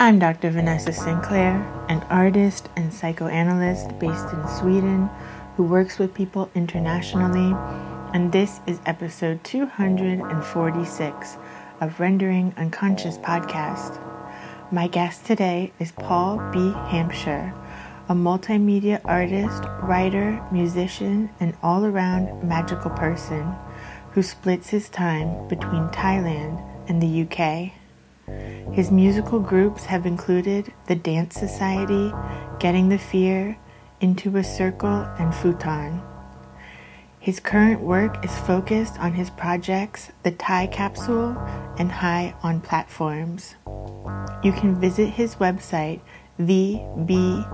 [0.00, 0.50] I'm Dr.
[0.50, 1.56] Vanessa Sinclair,
[1.88, 5.10] an artist and psychoanalyst based in Sweden
[5.56, 7.52] who works with people internationally,
[8.14, 11.36] and this is episode 246
[11.80, 14.00] of Rendering Unconscious podcast.
[14.70, 17.52] My guest today is Paul Bee Hampshire,
[18.08, 23.52] a multimedia artist, writer, musician, and all around magical person
[24.12, 27.72] who splits his time between Thailand and the UK.
[28.72, 32.12] His musical groups have included the Danse Society,
[32.58, 33.58] Getting the Fear,
[34.00, 36.02] Into a Circle, and Futon.
[37.20, 41.36] His current work is focused on his projects The Thai Capsule
[41.78, 43.56] and High on Platforms.
[44.42, 46.00] You can visit his website,
[46.38, 47.44] thebeenow.com,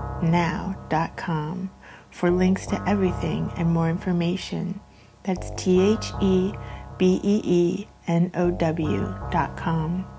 [2.11, 4.79] for links to everything and more information.
[5.23, 6.53] That's T H E
[6.97, 10.14] B E E N O W.com.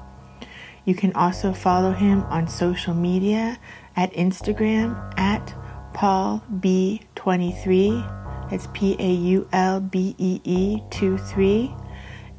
[0.87, 3.59] You can also follow him on social media
[3.97, 5.53] at Instagram at
[5.93, 8.49] Paul B23.
[8.49, 11.75] That's P A U L B E E 2 3.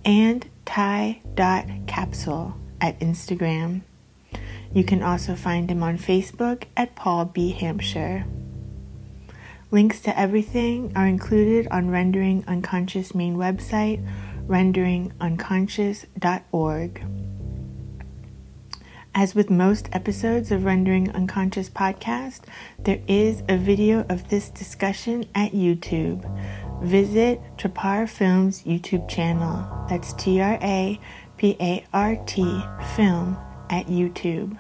[0.06, 3.82] And Thai.capsule at Instagram.
[4.74, 8.26] You can also find him on Facebook at Paul Bee Hampshire.
[9.72, 14.02] Links to everything are included on Rendering Unconscious main website,
[14.48, 17.17] renderingunconscious.org.
[19.18, 22.42] As with most episodes of Rendering Unconscious podcast,
[22.78, 26.22] there is a video of this discussion at YouTube.
[26.84, 29.88] Visit Trapart Films YouTube channel.
[29.90, 31.00] That's T R A
[31.36, 32.44] P A R T
[32.96, 33.36] Film
[33.72, 34.56] at YouTube.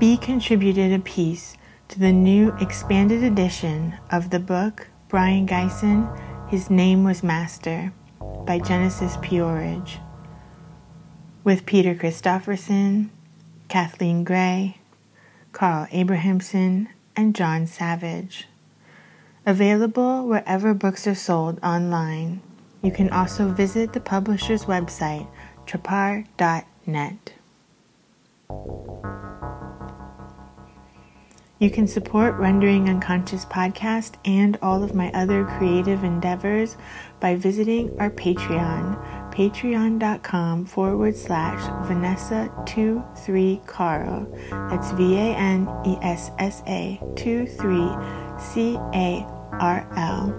[0.00, 6.10] Bee contributed a piece to the new expanded edition of the book Brion Gysin,
[6.50, 7.92] His Name Was Master
[8.44, 10.00] by Genesis P-Orridge
[11.46, 13.08] with Peter Christopherson,
[13.68, 14.78] Kathleen Gray,
[15.52, 18.48] Carl Abrahamsson, and John Savage.
[19.46, 22.42] Available wherever books are sold online.
[22.82, 25.28] You can also visit the publisher's website,
[25.66, 27.32] trapart.net.
[31.60, 36.76] You can support Rendering Unconscious podcast and all of my other creative endeavors
[37.20, 44.26] by visiting our Patreon patreon.com forward slash Vanessa23Carl.
[44.70, 47.90] That's V A N E S S A 2 3
[48.38, 49.26] C A
[49.60, 50.32] R L.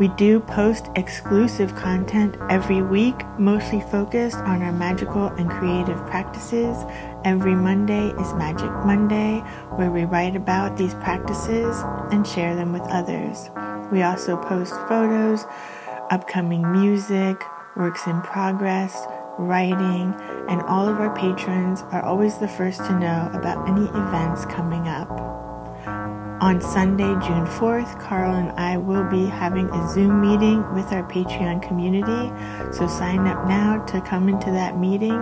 [0.00, 6.76] We do post exclusive content every week, mostly focused on our magical and creative practices.
[7.24, 9.44] Every Monday is Magic Monday,
[9.76, 13.48] where we write about these practices and share them with others.
[13.92, 15.46] We also post photos,
[16.10, 17.40] upcoming music,
[17.76, 19.06] works in progress,
[19.38, 20.14] writing,
[20.48, 24.88] and all of our patrons are always the first to know about any events coming
[24.88, 25.10] up.
[26.42, 31.08] On Sunday, June 4th, Carl and I will be having a Zoom meeting with our
[31.08, 32.32] Patreon community,
[32.76, 35.18] so sign up now to come into that meeting.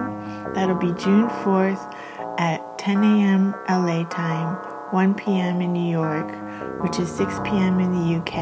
[0.55, 1.95] That'll be June 4th
[2.39, 3.55] at 10 a.m.
[3.69, 4.57] LA time,
[4.93, 5.61] 1 p.m.
[5.61, 6.33] in New York,
[6.83, 7.81] which is 6 p.m.
[7.81, 8.35] in the UK,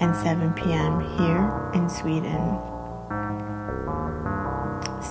[0.00, 1.00] and 7 p.m.
[1.16, 2.71] here in Sweden.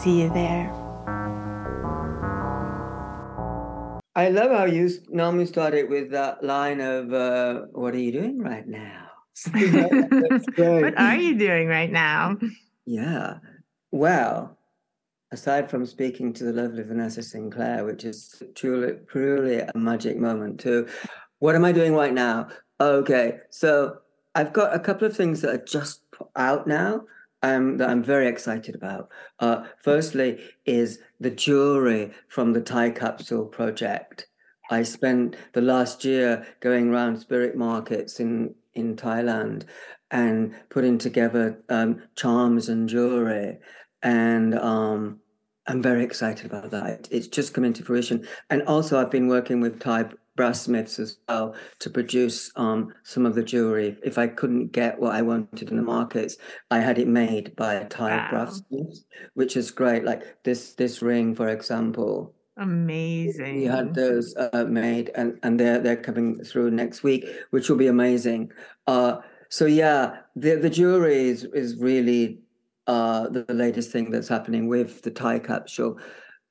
[0.01, 0.73] See you there.
[4.15, 8.39] I love how you normally started with that line of uh, "What are you doing
[8.39, 9.09] right now?"
[9.51, 12.35] what are you doing right now?
[12.87, 13.35] Yeah.
[13.91, 14.57] Well,
[15.31, 20.59] aside from speaking to the lovely Vanessa Sinclair, which is truly, truly a magic moment
[20.59, 20.87] too,
[21.37, 22.47] what am I doing right now?
[22.79, 23.97] Okay, so
[24.33, 26.01] I've got a couple of things that are just
[26.35, 27.03] out now
[27.43, 29.09] um, that I'm very excited about.
[29.39, 34.27] Uh, firstly, is the jewelry from the Thai Capsule project.
[34.69, 39.65] I spent the last year going around spirit markets in in Thailand
[40.11, 43.59] and putting together um, charms and jewelry,
[44.01, 45.19] and um,
[45.67, 47.07] I'm very excited about that.
[47.11, 50.05] It's just come into fruition, and also I've been working with Thai
[50.35, 53.97] brass-smiths as well to produce um, some of the jewelry.
[54.03, 56.37] If I couldn't get what I wanted in the markets,
[56.69, 58.27] I had it made by a Thai wow.
[58.29, 60.03] brass-smith, which is great.
[60.03, 62.33] Like this this ring, for example.
[62.57, 63.57] Amazing.
[63.57, 67.77] We had those uh, made, and and they're they're coming through next week, which will
[67.77, 68.51] be amazing.
[68.87, 69.17] Uh,
[69.49, 72.39] so yeah, the the jewelry is is really
[72.87, 75.99] uh, the, the latest thing that's happening with the Thai capsule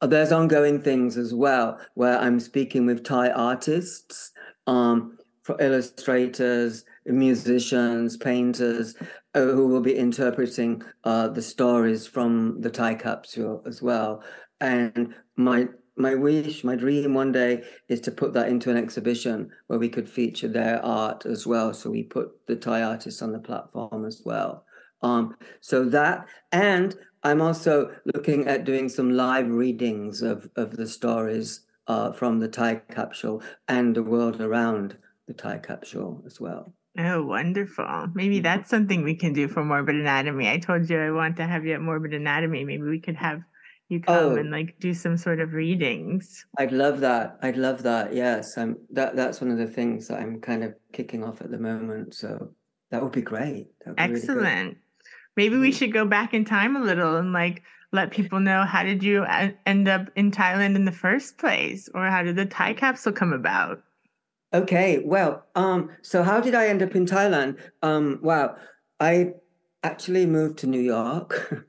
[0.06, 4.32] there's ongoing things as well where I'm speaking with Thai artists,
[4.66, 8.94] um, for illustrators, musicians, painters,
[9.34, 14.22] uh, who will be interpreting uh, the stories from the Thai capsule as well.
[14.60, 19.50] And my my wish, my dream one day is to put that into an exhibition
[19.66, 21.74] where we could feature their art as well.
[21.74, 24.64] So we put the Thai artists on the platform as well.
[25.02, 30.86] Um, so that, and I'm also looking at doing some live readings of, of the
[30.86, 34.96] stories uh, from the Thai capsule and the world around
[35.26, 36.72] the Thai capsule as well.
[36.98, 38.08] Oh, wonderful.
[38.14, 40.48] Maybe that's something we can do for Morbid Anatomy.
[40.48, 42.64] I told you I want to have you at Morbid Anatomy.
[42.64, 43.42] Maybe we could have
[43.88, 46.46] you come oh, and like do some sort of readings.
[46.58, 47.38] I'd love that.
[47.42, 48.14] I'd love that.
[48.14, 48.56] Yes.
[48.56, 51.58] I'm that that's one of the things that I'm kind of kicking off at the
[51.58, 52.14] moment.
[52.14, 52.52] So
[52.90, 53.68] that would be great.
[53.86, 54.64] Would be Excellent.
[54.68, 54.76] Really
[55.36, 55.76] Maybe we mm-hmm.
[55.76, 57.62] should go back in time a little and like
[57.92, 59.24] let people know how did you
[59.66, 63.32] end up in Thailand in the first place or how did the Thai capsule come
[63.32, 63.82] about?
[64.52, 67.58] Okay, well, um, so how did I end up in Thailand?
[67.82, 68.56] Um, wow,
[68.98, 69.34] I
[69.82, 71.68] actually moved to New York.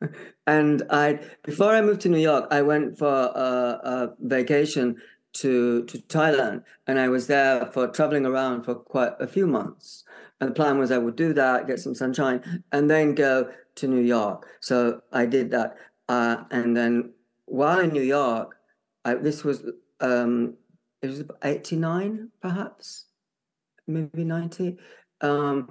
[0.46, 4.96] and I before I moved to New York, I went for a, a, vacation
[5.34, 10.04] to to Thailand, and I was there for traveling around for quite a few months.
[10.40, 13.86] And the plan was I would do that, get some sunshine, and then go to
[13.88, 14.46] New York.
[14.60, 15.76] So I did that,
[16.08, 17.12] uh, and then
[17.46, 18.56] while in New York,
[19.04, 19.64] I, this was
[20.00, 20.54] um,
[21.02, 23.06] it was eighty nine, perhaps,
[23.86, 24.76] maybe ninety.
[25.20, 25.68] Um,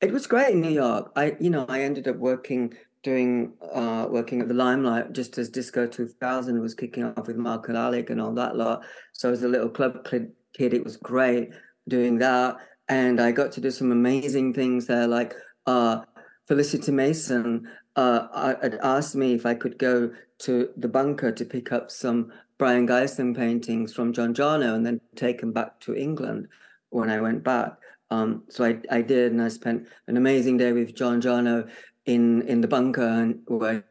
[0.00, 1.12] it was great in New York.
[1.14, 5.48] I, you know, I ended up working doing uh, working at the Limelight just as
[5.48, 8.84] Disco 2000 was kicking off with Michael Alig and all that lot.
[9.12, 10.32] So as a little club kid,
[10.74, 11.50] it was great
[11.88, 12.56] doing that,
[12.92, 15.06] and I got to do some amazing things there.
[15.06, 15.34] Like
[15.66, 16.02] uh,
[16.46, 20.10] Felicity Mason uh, had asked me if I could go
[20.40, 25.00] to the bunker to pick up some Brion Gysin paintings from John Giorno and then
[25.16, 26.48] take them back to England
[26.90, 27.72] when I went back.
[28.10, 31.66] Um, so I, I did, and I spent an amazing day with John Giorno
[32.04, 33.84] in in the bunker and where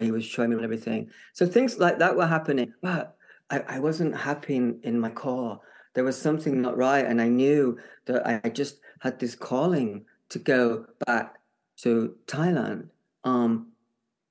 [0.00, 1.08] he was showing me everything.
[1.32, 3.16] So things like that were happening, but
[3.48, 5.60] I, I wasn't happy in, in my core.
[5.98, 10.38] There was something not right, and I knew that I just had this calling to
[10.38, 11.40] go back
[11.78, 12.90] to Thailand.
[13.24, 13.72] Um,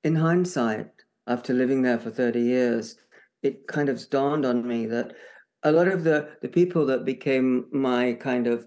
[0.02, 0.88] in hindsight,
[1.26, 2.96] after living there for 30 years,
[3.42, 5.12] it kind of dawned on me that
[5.62, 8.66] a lot of the, the people that became my kind of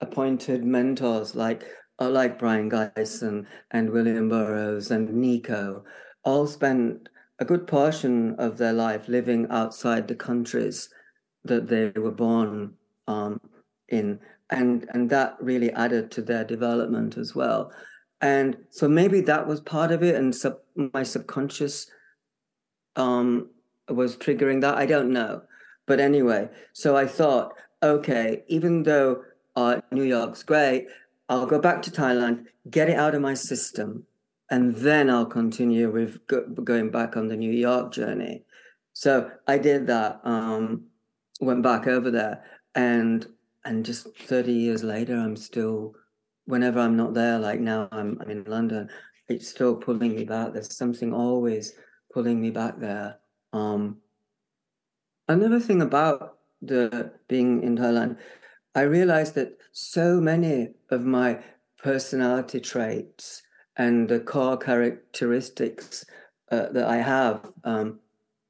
[0.00, 1.62] appointed mentors, like
[2.00, 5.84] uh, like Brion Gysin and William Burroughs and Nico,
[6.24, 10.88] all spent a good portion of their life living outside the countries
[11.44, 12.74] that they were born
[13.06, 13.40] um,
[13.88, 14.20] in,
[14.50, 17.72] and and that really added to their development as well.
[18.20, 20.58] And so maybe that was part of it, and sub,
[20.92, 21.90] my subconscious
[22.96, 23.48] um,
[23.88, 24.76] was triggering that.
[24.76, 25.42] I don't know,
[25.86, 29.22] but anyway, so I thought, okay, even though
[29.56, 30.86] uh, New York's great,
[31.28, 34.04] I'll go back to Thailand, get it out of my system,
[34.50, 38.44] and then I'll continue with go, going back on the New York journey.
[38.92, 40.20] So I did that.
[40.24, 40.89] Um,
[41.40, 42.44] went back over there,
[42.74, 43.26] and
[43.64, 45.94] and just thirty years later, I'm still.
[46.46, 48.88] Whenever I'm not there, like now I'm I'm in London,
[49.28, 50.52] it's still pulling me back.
[50.52, 51.74] There's something always
[52.12, 53.18] pulling me back there.
[53.52, 53.98] Um,
[55.28, 58.16] another thing about the being in Thailand,
[58.74, 61.38] I realized that so many of my
[61.82, 63.42] personality traits
[63.76, 66.04] and the core characteristics
[66.50, 68.00] uh, that I have, um,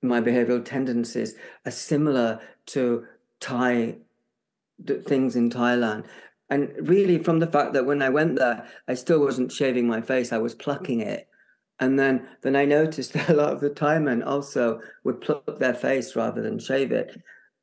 [0.03, 1.35] my behavioral tendencies,
[1.67, 3.07] are similar to
[3.41, 3.97] Thai
[5.07, 6.07] things in Thailand.
[6.49, 10.01] And really, from the fact that when I went there, I still wasn't shaving my
[10.01, 11.29] face, I was plucking it.
[11.79, 15.59] And then, then I noticed that a lot of the Thai men also would pluck
[15.59, 17.21] their face rather than shave it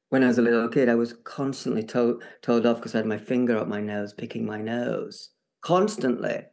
[0.10, 3.08] when I was a little kid, I was constantly told told off because I had
[3.08, 5.30] my finger up my nose, picking my nose
[5.62, 6.46] constantly.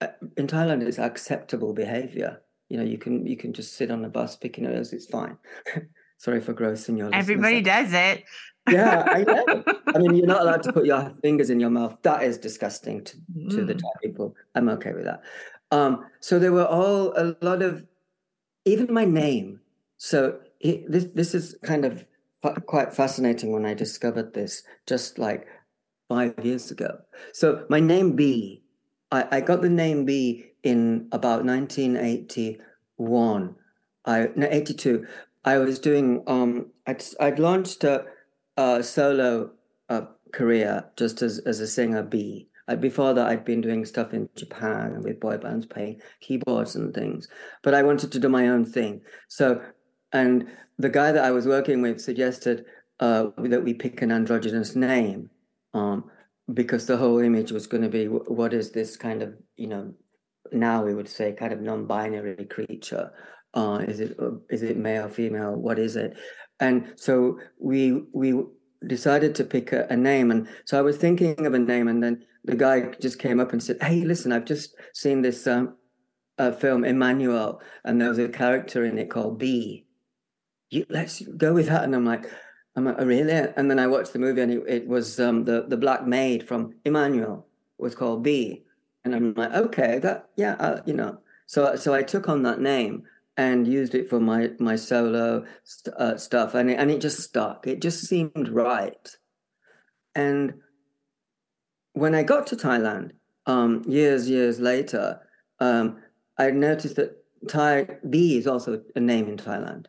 [0.00, 2.40] Uh, in Thailand, it's acceptable behavior.
[2.74, 5.38] You know, you can you can just sit on a bus picking nose; it's fine.
[6.18, 7.08] Sorry for grossing your.
[7.14, 8.24] Everybody does it.
[8.68, 9.64] yeah, I know.
[9.94, 11.96] I mean, you're not allowed to put your fingers in your mouth.
[12.02, 13.50] That is disgusting to, mm.
[13.50, 13.78] to the mm.
[13.78, 14.34] Thai people.
[14.56, 15.22] I'm okay with that.
[15.70, 17.86] Um, so there were all a lot of,
[18.64, 19.60] even my name.
[19.98, 22.04] So it, this this is kind of
[22.66, 25.46] quite fascinating when I discovered this just like
[26.08, 26.98] five years ago.
[27.34, 28.64] So my name Bee,
[29.12, 33.54] I, I got the name Bee in about 1981.
[34.06, 35.06] I no 82.
[35.44, 38.06] I was doing um I'd I'd launched a,
[38.56, 39.52] a solo
[39.88, 42.48] uh, career just as as a singer Bee.
[42.80, 47.28] Before that, I'd been doing stuff in Japan with boy bands playing keyboards and things,
[47.62, 49.02] but I wanted to do my own thing.
[49.28, 49.60] So,
[50.14, 50.46] and
[50.78, 52.64] the guy that I was working with suggested
[53.00, 55.28] uh, that we pick an androgynous name
[55.74, 56.10] um,
[56.54, 59.92] because the whole image was going to be what is this kind of, you know,
[60.54, 63.12] now we would say kind of non binary creature.
[63.54, 64.16] Uh, is it
[64.50, 65.54] is it male, female?
[65.54, 66.16] What is it?
[66.60, 68.42] And so we we
[68.86, 72.02] decided to pick a, a, name, and so I was thinking of a name, and
[72.02, 75.76] then the guy just came up and said, "Hey, listen, I've just seen this um,
[76.38, 79.86] uh, film Emmanuelle, and there was a character in it called B.
[80.70, 82.26] You, let's go with that." And I'm like,
[82.76, 85.44] "I'm like, oh, really?" And then I watched the movie, and it, it was um,
[85.44, 87.44] the the black maid from Emmanuelle
[87.78, 88.63] was called B,
[89.04, 92.60] and I'm like, "Okay, that yeah, uh, you know." So so I took on that
[92.60, 93.04] name
[93.36, 97.20] and used it for my my solo st- uh, stuff, and it, and it just
[97.20, 97.66] stuck.
[97.66, 99.16] It just seemed right.
[100.14, 100.54] And
[101.92, 103.12] when I got to Thailand,
[103.46, 105.20] um, years years later,
[105.60, 105.98] um,
[106.38, 107.16] I noticed that
[107.48, 109.86] Thai B is also a name in Thailand.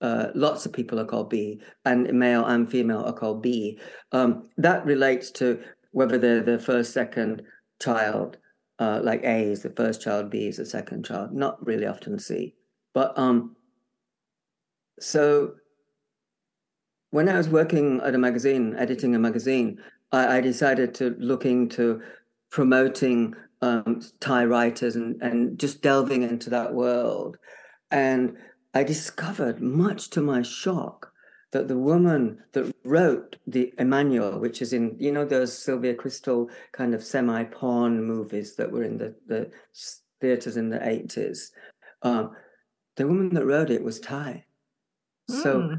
[0.00, 3.78] Uh, lots of people are called B, and male and female are called B.
[4.12, 7.42] Um, that relates to whether they're the first, second
[7.80, 8.36] child,
[8.78, 11.32] uh, like A is the first child, B is the second child.
[11.32, 12.54] Not really often C.
[12.92, 13.56] But um,
[15.00, 15.54] so
[17.10, 19.78] when I was working at a magazine, editing a magazine,
[20.12, 22.02] I, I decided to look into
[22.50, 27.36] promoting um, Thai writers and, and just delving into that world.
[27.90, 28.36] And
[28.74, 31.12] I discovered, much to my shock,
[31.54, 36.50] that the woman that wrote the Emmanuelle, which is in, you know, those Sylvia Kristel
[36.72, 39.52] kind of semi porn movies that were in the, the
[40.20, 41.52] theaters in the 80s,
[42.02, 42.32] um,
[42.96, 44.44] the woman that wrote it was Thai.
[45.30, 45.42] Mm.
[45.42, 45.74] So hmm.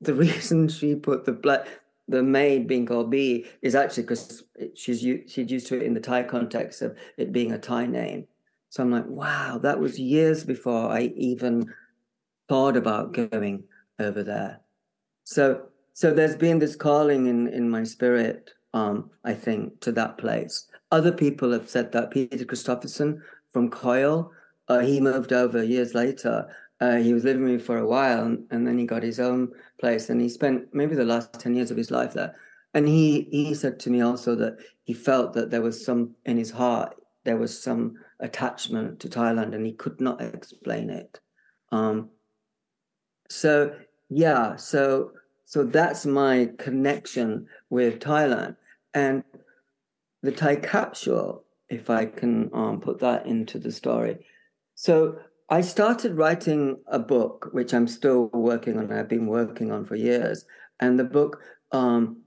[0.00, 1.68] the reason she put the black
[2.08, 4.42] the maid being called B is actually because
[4.74, 8.26] she's she's used to it in the Thai context of it being a Thai name.
[8.70, 11.72] So I'm like, wow, that was years before I even
[12.48, 13.64] thought about going
[13.98, 14.60] over there.
[15.24, 20.18] So so there's been this calling in in my spirit, um, I think, to that
[20.18, 20.66] place.
[20.90, 22.10] Other people have said that.
[22.10, 24.30] Peter Christopherson from Coil,
[24.68, 26.46] uh, he moved over years later.
[26.80, 29.20] Uh, he was living with me for a while, and, and, then he got his
[29.20, 32.34] own place, and he spent maybe the last ten years of his life there.
[32.74, 36.36] And he he said to me also that he felt that there was some in
[36.36, 41.20] his heart, there was some attachment to Thailand, and he could not explain it.
[41.70, 42.10] Um,
[43.28, 43.74] so
[44.14, 45.12] yeah, so
[45.44, 48.56] so that's my connection with Thailand,
[48.94, 49.22] and
[50.22, 54.18] the Thai capsule, if I can um, put that into the story
[54.74, 55.18] so
[55.50, 58.92] I started writing a book, which I'm still working on.
[58.92, 60.44] I've been working on for years,
[60.80, 61.40] and the book
[61.72, 62.22] um,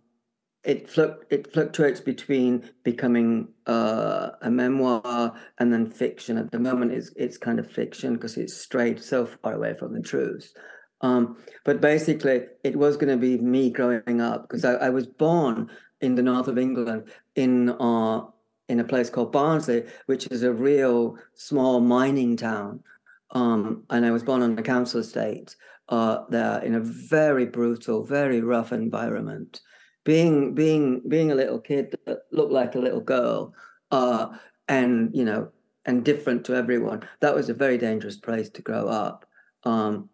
[0.64, 6.38] it fluct- it fluctuates between becoming uh, a memoir and then fiction.
[6.38, 9.94] At the moment, it's it's kind of fiction because it's strayed so far away from
[9.94, 10.54] the truth.
[11.02, 15.06] Um, but basically, it was going to be me growing up because I, I, was
[15.06, 15.70] born
[16.02, 18.22] in the north of England in uh,
[18.68, 22.84] in a place called Barnsley, which is a real small mining town.
[23.32, 25.56] Um, and I was born on a council estate
[25.90, 29.62] uh, there in a very brutal, very rough environment.
[30.04, 33.54] Being being being a little kid that looked like a little girl,
[33.92, 34.30] uh,
[34.68, 35.50] and you know,
[35.86, 37.08] and different to everyone.
[37.20, 39.26] That was a very dangerous place to grow up.
[39.64, 40.10] Um,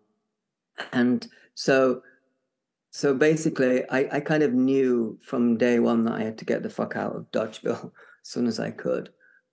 [0.91, 2.01] and so
[2.91, 6.61] so basically I, I kind of knew from day one that I had to get
[6.61, 7.91] the fuck out of Dodgeville
[8.23, 9.09] as soon as I could.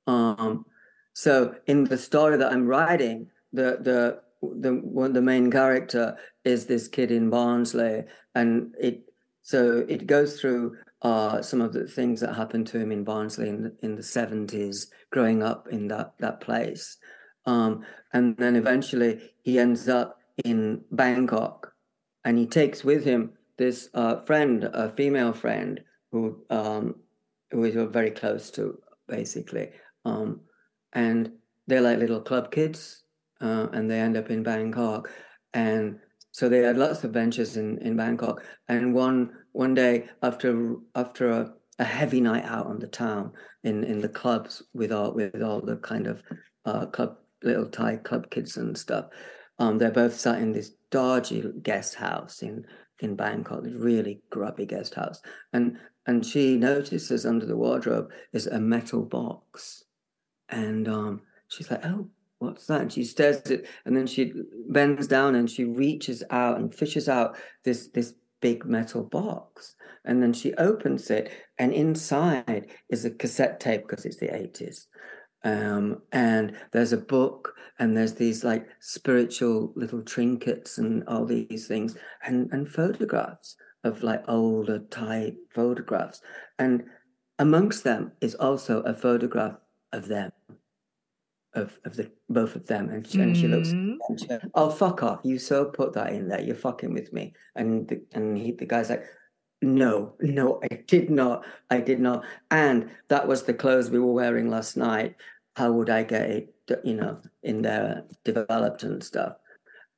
[0.07, 0.67] Um,
[1.15, 6.67] so in the story that I'm writing, the the the one the main character is
[6.67, 9.03] this kid in Barnsley, and it
[9.43, 13.49] so it goes through uh, some of the things that happened to him in Barnsley
[13.49, 16.97] in the, in the 70s, growing up in that that place,
[17.47, 21.73] um, and then eventually he ends up in Bangkok,
[22.25, 25.81] and he takes with him this uh, friend, a female friend
[26.13, 26.97] who um,
[27.53, 28.79] we were very close to,
[29.09, 29.71] basically.
[30.05, 30.41] Um,
[30.93, 31.33] and
[31.67, 33.05] they're like little club kids,
[33.41, 35.11] uh, and they end up in Bangkok.
[35.55, 35.99] And
[36.33, 38.43] so they had lots of adventures in, in Bangkok.
[38.69, 43.33] And one one day after after a, a heavy night out on the town
[43.65, 46.23] in, in the clubs with all with all the kind of
[46.65, 49.07] uh, club little Thai club kids and stuff,
[49.61, 52.65] um, they're both sat in this dodgy guest house in
[53.03, 55.23] in Bangkok, this really grubby guest house.
[55.53, 59.85] And and she notices under the wardrobe is a metal box.
[60.49, 62.81] And um, she's like, oh, what's that?
[62.81, 64.33] And she stares at it, and then she
[64.69, 69.77] bends down and she reaches out and fishes out this this big metal box.
[70.07, 74.87] And then she opens it, and inside is a cassette tape because it's the 80s.
[75.45, 81.67] Um, and there's a book, and there's these like spiritual little trinkets and all these
[81.67, 86.21] things, and, and photographs of like older Thai photographs.
[86.59, 86.85] And
[87.39, 89.57] amongst them is also a photograph
[89.93, 90.31] of them.
[91.55, 93.71] of of the both of them, and she, and she looks.
[93.71, 93.97] Mm.
[94.09, 95.21] and she- oh fuck off!
[95.25, 96.41] You so put that in there.
[96.41, 97.33] You're fucking with me.
[97.57, 99.05] And the, and he, the guy's like,
[99.63, 101.45] no, no, I did not.
[101.71, 102.25] I did not.
[102.51, 105.17] And that was the clothes we were wearing last night.
[105.57, 109.37] How would I get it, you know, in there developed and stuff?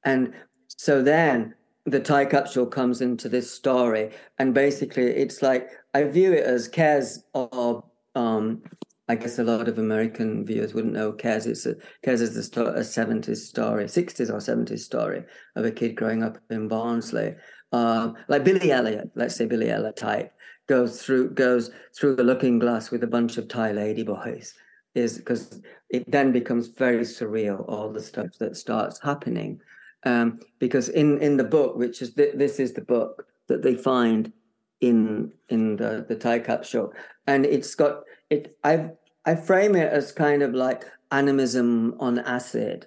[0.04, 0.34] And
[0.66, 1.54] so then
[1.86, 6.68] the Thai capsule comes into this story, and basically it's like I view it as
[6.68, 8.62] Kes or um,
[9.08, 11.46] I guess a lot of American viewers wouldn't know Kes.
[11.46, 15.24] It's a, is a, sto- a 70s story, 60s or 70s story
[15.56, 17.34] of a kid growing up in Barnsley.
[17.72, 20.32] Um, like Billy Elliot, let's say Billy Elliot type,
[20.68, 24.54] goes through goes through the looking glass with a bunch of Thai lady boys.
[24.94, 29.60] Is because it then becomes very surreal, all the stuff that starts happening.
[30.04, 33.74] Um, because in in the book, which is th- this is the book that they
[33.74, 34.32] find
[34.80, 36.92] in in the the Thai capsule,
[37.26, 38.56] and it's got it.
[38.64, 38.90] I
[39.24, 42.86] I frame it as kind of like animism on acid.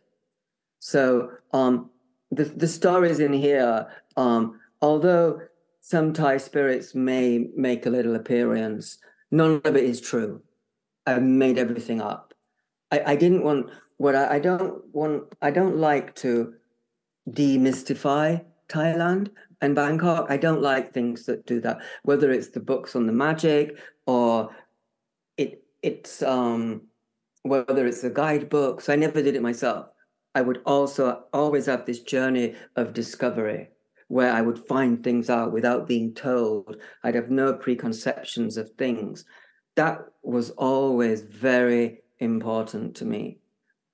[0.80, 1.90] So um,
[2.32, 3.88] the the stories in here,
[4.18, 5.42] um, although
[5.80, 9.00] some Thai spirits may make a little appearance,
[9.32, 10.42] none of it is true.
[11.08, 12.34] I made everything up.
[12.92, 15.24] I, I didn't want what I, I don't want.
[15.42, 16.54] I don't like to
[17.30, 19.30] demystify Thailand
[19.62, 20.28] and Bangkok.
[20.30, 21.80] I don't like things that do that.
[22.04, 24.56] Whether it's the books on the magic or
[25.38, 26.82] it it's um
[27.42, 28.90] whether it's the guidebooks.
[28.90, 29.88] I never did it myself.
[30.36, 33.70] I would also always have this journey of discovery
[34.08, 36.78] where I would find things out without being told.
[37.04, 39.26] I'd have no preconceptions of things.
[39.76, 43.40] That was always very important to me.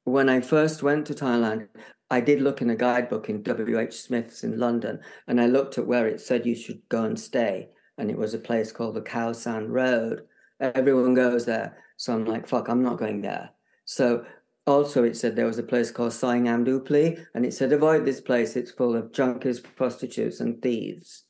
[0.03, 1.67] When I first went to Thailand,
[2.09, 3.93] I did look in a guidebook in W.H.
[3.93, 7.69] Smith's in London, and I looked at where it said you should go and stay.
[7.97, 10.23] And it was a place called the Khao San Road.
[10.59, 11.77] Everyone goes there.
[11.97, 13.51] So I'm like, fuck, I'm not going there.
[13.85, 14.25] So
[14.71, 18.05] also it said there was a place called Soi Ngam Duphli, and it said avoid
[18.05, 18.55] this place.
[18.55, 21.23] It's full of junkies, prostitutes, and thieves.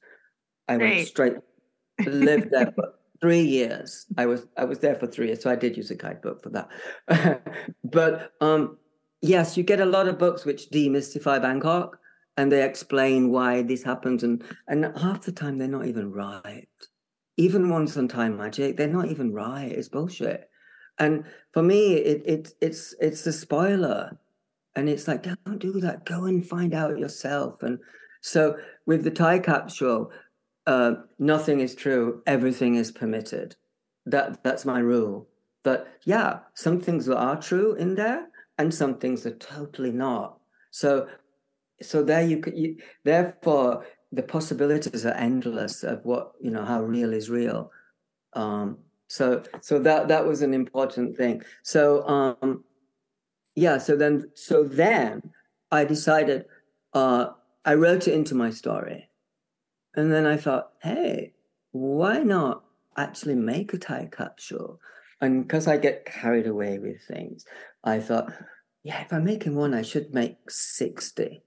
[0.68, 1.34] I went straight,
[2.06, 4.06] lived there for three years.
[4.18, 6.50] I was I was there for three years, so I did use a guidebook for
[6.50, 7.42] that.
[7.84, 8.78] but um,
[9.22, 11.98] yes, you get a lot of books which demystify Bangkok,
[12.38, 16.68] and they explain why this happens, and and half the time they're not even right.
[17.38, 19.72] Even ones on time magic, they're not even right.
[19.72, 20.51] It's bullshit.
[21.00, 24.18] And for me, it, it it's it's a spoiler,
[24.76, 26.06] and it's like don't do that.
[26.06, 27.64] Go and find out yourself.
[27.64, 27.80] And
[28.22, 30.12] so with the Thai capsule,
[30.68, 32.22] uh, nothing is true.
[32.28, 33.56] Everything is permitted.
[34.06, 35.28] That that's my rule.
[35.64, 38.28] But yeah, some things are true in there,
[38.58, 40.38] and some things are totally not.
[40.72, 41.08] So
[41.82, 46.84] so there you could you, therefore the possibilities are endless of what you know how
[46.84, 47.72] real is real.
[48.34, 48.78] Um,
[49.12, 51.43] so so that that was an important thing.
[51.63, 52.63] So um,
[53.56, 53.78] yeah.
[53.78, 55.34] So then so then
[55.69, 56.45] I decided
[56.93, 57.32] uh,
[57.65, 59.10] I wrote it into my story,
[59.95, 61.34] and then I thought, hey,
[61.74, 62.63] why not
[62.95, 64.80] actually make a Thai capsule?
[65.19, 67.43] And because I get carried away with things,
[67.84, 68.32] I thought,
[68.82, 71.43] yeah, if I'm making one, I should make sixty.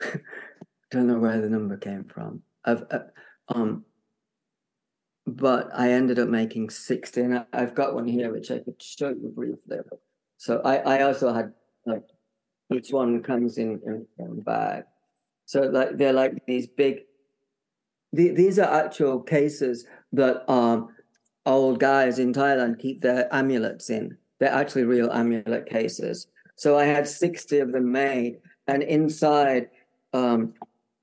[0.90, 2.42] Don't know where the number came from.
[2.66, 2.98] Of uh,
[3.48, 3.85] um,
[5.26, 9.08] but I ended up making 60 and I've got one here which I could show
[9.08, 9.78] you briefly.
[10.36, 11.52] So I, I also had
[11.84, 12.04] like
[12.72, 14.84] each one comes in in one bag.
[15.46, 17.00] So like they're like these big
[18.12, 20.90] the, these are actual cases that um
[21.44, 24.16] old guys in Thailand keep their amulets in.
[24.38, 26.28] They're actually real amulet cases.
[26.54, 29.70] So I had 60 of them made and inside
[30.12, 30.54] um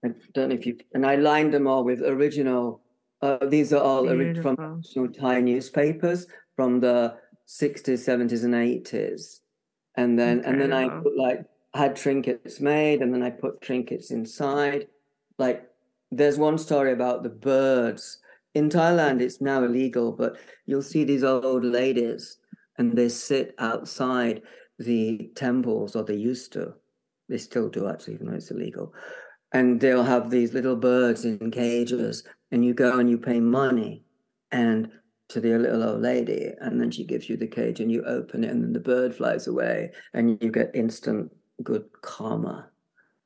[0.05, 2.82] I don't know if you and I lined them all with original
[3.23, 4.55] uh, these are all Beautiful.
[4.59, 7.15] original Thai newspapers from the
[7.47, 9.39] 60s, 70s, and 80s.
[9.95, 14.11] And then and then I put like had trinkets made, and then I put trinkets
[14.11, 14.87] inside.
[15.37, 15.63] Like
[16.11, 18.19] there's one story about the birds.
[18.55, 22.37] In Thailand, it's now illegal, but you'll see these old ladies
[22.77, 24.41] and they sit outside
[24.79, 26.73] the temples, or they used to.
[27.29, 28.93] They still do actually, even though it's illegal.
[29.53, 34.05] And they'll have these little birds in cages, and you go and you pay money
[34.51, 34.91] and
[35.29, 38.43] to the little old lady, and then she gives you the cage and you open
[38.43, 41.31] it, and then the bird flies away, and you get instant
[41.63, 42.69] good karma.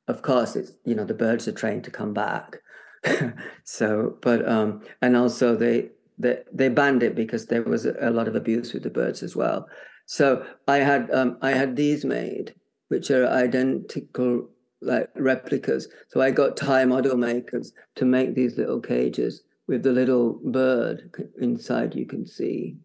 [0.06, 2.56] Of course, it's you know the birds are trained to come back.
[3.64, 8.28] so, but um, and also they they they banned it because there was a, lot
[8.28, 9.68] of abuse with the birds as well.
[10.06, 12.54] So I had um, I had these made,
[12.88, 14.48] which are identical
[14.80, 15.88] like replicas.
[16.08, 21.10] So I got Thai model makers to make these little cages with the little bird
[21.40, 21.94] inside.
[21.94, 22.76] You can see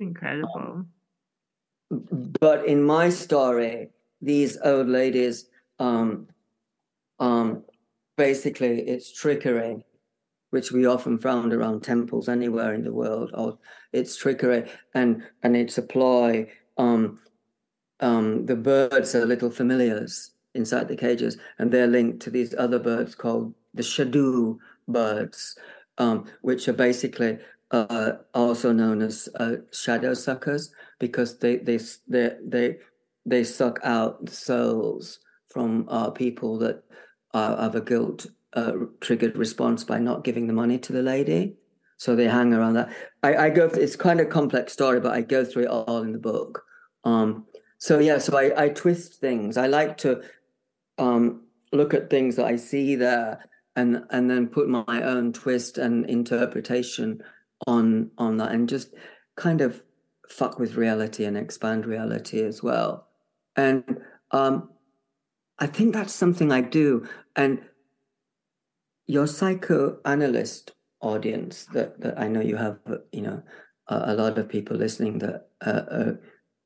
[0.00, 0.84] Incredible.
[1.90, 5.46] but in my story, these old ladies,
[5.78, 6.26] um,
[7.18, 7.62] um,
[8.16, 9.84] basically, it's trickery,
[10.50, 13.30] which we often found around temples anywhere in the world.
[13.34, 13.58] Or
[13.92, 16.50] it's trickery, and and it's a ploy.
[16.78, 17.20] Um,
[18.00, 22.78] um, the birds are little familiars inside the cages, and they're linked to these other
[22.78, 25.56] birds called the shadu birds,
[25.98, 27.38] um, which are basically
[27.70, 32.76] uh, also known as uh, shadow suckers because they they they they
[33.24, 36.82] they suck out the souls from uh, people that
[37.34, 41.56] have a guilt uh, triggered response by not giving the money to the lady.
[41.96, 42.92] So they hang around that.
[43.22, 43.66] I, I go.
[43.66, 46.62] It's kind of complex story, but I go through it all in the book.
[47.04, 47.46] Um,
[47.78, 49.56] so yeah, so I, I twist things.
[49.56, 50.22] I like to
[50.98, 55.78] um, look at things that I see there and and then put my own twist
[55.78, 57.22] and interpretation
[57.66, 58.94] on on that and just
[59.36, 59.82] kind of
[60.28, 63.08] fuck with reality and expand reality as well.
[63.56, 64.00] And
[64.30, 64.70] um,
[65.58, 67.06] I think that's something I do.
[67.36, 67.60] And
[69.06, 72.78] your psychoanalyst audience that, that I know you have,
[73.12, 73.42] you know,
[73.88, 76.20] a, a lot of people listening that uh, are,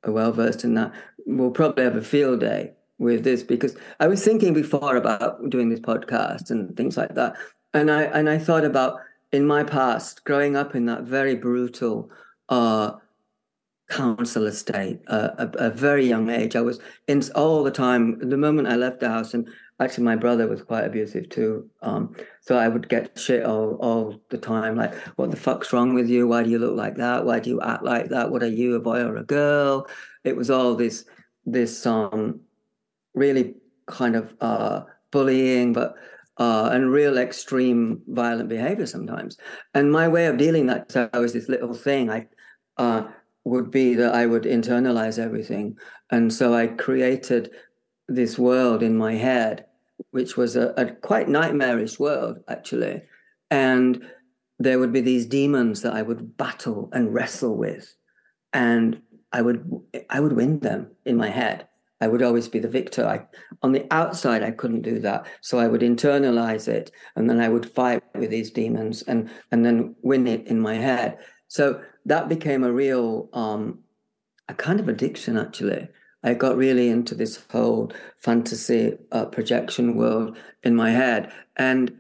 [0.05, 0.93] are well versed in that
[1.27, 5.69] will probably have a field day with this because I was thinking before about doing
[5.69, 7.37] this podcast and things like that,
[7.75, 9.01] and I and I thought about
[9.33, 12.11] in my past growing up in that very brutal
[12.49, 12.93] uh,
[13.89, 16.57] council estate, uh, a, a, very young age.
[16.57, 18.19] I was in all the time.
[18.19, 19.49] The moment I left the house, and
[19.81, 21.69] actually my brother was quite abusive too.
[21.83, 25.95] Um, so I would get shit all, all the time, like, "What the fuck's wrong
[25.95, 26.27] with you?
[26.27, 27.25] Why do you look like that?
[27.25, 28.31] Why do you act like that?
[28.31, 29.87] What are you, a boy or a girl?"
[30.25, 31.05] It was all this
[31.45, 32.41] this um
[33.17, 33.55] really
[33.87, 35.97] kind of uh, bullying, but
[36.39, 39.39] uh, and real extreme violent behavior sometimes.
[39.75, 42.11] And my way of dealing that so was this little thing.
[42.11, 42.29] I
[42.77, 43.09] uh,
[43.45, 45.77] would be that I would internalize everything,
[46.11, 47.51] and so I created
[48.07, 49.65] this world in my head,
[50.11, 53.03] which was a, a quite nightmarish world actually,
[53.51, 54.05] and
[54.59, 57.95] there would be these demons that I would battle and wrestle with,
[58.53, 59.01] and
[59.33, 59.65] I would
[60.11, 61.67] I would win them in my head
[62.01, 63.07] I would always be the victor.
[63.07, 63.27] I,
[63.63, 65.27] on the outside, I couldn't do that.
[65.41, 69.65] So I would internalize it and then I would fight with these demons and, and
[69.65, 71.19] then win it in my head.
[71.49, 73.81] So that became a real, um,
[74.49, 75.89] a kind of addiction, actually.
[76.23, 81.33] I got really into this whole fantasy uh, projection world in my head.
[81.57, 81.97] And,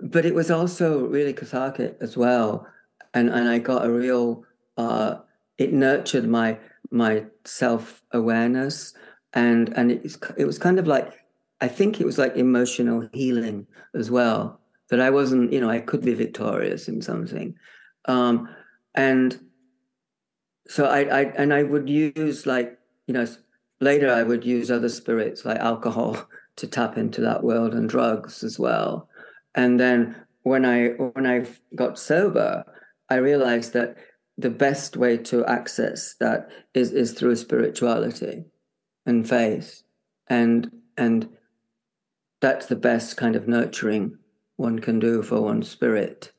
[0.00, 2.66] but it was also really cathartic as well.
[3.14, 4.44] And, and I got a real,
[4.76, 5.16] uh,
[5.58, 6.58] it nurtured my
[6.92, 8.94] my self awareness,
[9.32, 11.12] and and it, it was kind of like
[11.60, 14.60] I think it was like emotional healing as well.
[14.90, 17.54] That I wasn't, you know, I could be victorious in something,
[18.06, 18.48] um,
[18.94, 19.40] and
[20.68, 23.26] so I, I and I would use like you know
[23.80, 28.44] later I would use other spirits like alcohol to tap into that world and drugs
[28.44, 29.08] as well,
[29.54, 32.64] and then when I when I got sober,
[33.08, 33.96] I realized that
[34.42, 38.44] the best way to access that is is through spirituality
[39.06, 39.82] and faith.
[40.28, 41.28] And and
[42.40, 44.18] that's the best kind of nurturing
[44.56, 46.32] one can do for one's spirit.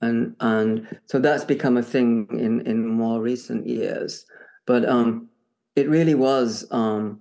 [0.00, 4.26] And and so that's become a thing in in more recent years.
[4.66, 5.28] But um
[5.74, 7.20] it really was um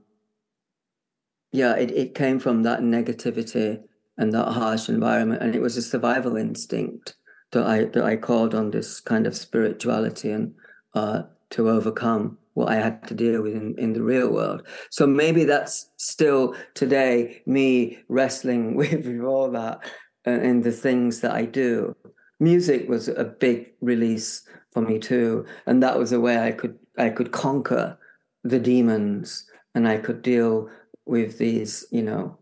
[1.52, 3.82] yeah it, it came from that negativity
[4.18, 7.16] and that harsh environment and it was a survival instinct
[7.56, 10.54] that I that I called on this kind of spirituality and
[10.94, 14.68] uh, to overcome what I had to deal with in, in the real world.
[14.90, 19.80] So maybe that's still today me wrestling with, with all that
[20.26, 21.96] and the things that I do.
[22.40, 26.78] Music was a big release for me too, and that was a way I could
[26.98, 27.98] I could conquer
[28.44, 30.70] the demons and I could deal
[31.06, 32.38] with these, you know,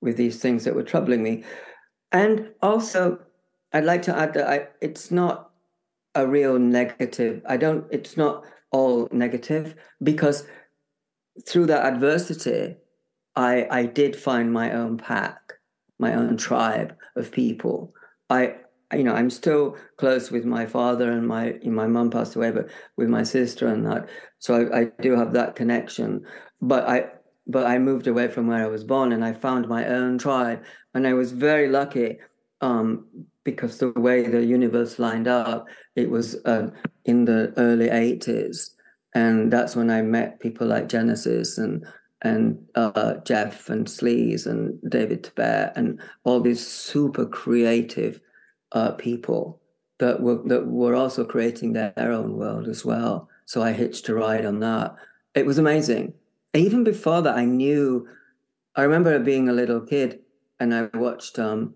[0.00, 1.44] with these things that were troubling me.
[2.12, 3.18] And also
[3.72, 5.50] I'd like to add that I, it's not
[6.14, 7.42] a real negative.
[7.46, 7.86] I don't.
[7.90, 10.46] It's not all negative because
[11.46, 12.76] through that adversity,
[13.36, 15.54] I I did find my own pack,
[15.98, 17.94] my own tribe of people.
[18.30, 18.56] I
[18.92, 22.70] you know I'm still close with my father and my my mum passed away, but
[22.96, 24.08] with my sister and that.
[24.38, 26.24] So I, I do have that connection.
[26.60, 27.10] But I
[27.46, 30.62] but I moved away from where I was born and I found my own tribe,
[30.94, 32.18] and I was very lucky
[32.60, 33.06] um,
[33.50, 36.68] because the way the universe lined up, it was uh,
[37.06, 38.70] in the early 80s.
[39.14, 41.84] And that's when I met people like Genesis and
[42.22, 48.20] and uh, Jeff and Sleaze and David Tibet and all these super creative
[48.72, 49.60] uh, people
[49.98, 53.28] that were that were also creating their, their, own world as well.
[53.46, 54.96] So I hitched a ride on that.
[55.34, 56.12] It was amazing.
[56.54, 58.06] Even before that, I knew.
[58.74, 60.20] I remember being a little kid,
[60.60, 61.38] and I watched.
[61.38, 61.74] Um,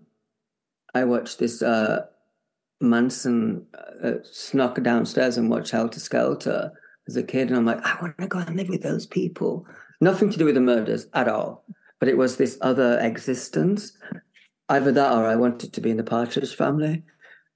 [0.93, 2.05] I watched this uh,
[2.81, 3.65] Manson
[4.03, 6.71] uh, snuck downstairs and watched Helter Skelter
[7.07, 9.65] as a kid, and I'm like, I want to go and live with those people.
[10.01, 11.65] Nothing to do with the murders at all,
[11.99, 13.97] but it was this other existence.
[14.69, 17.03] Either that, or I wanted to be in the Partridge Family.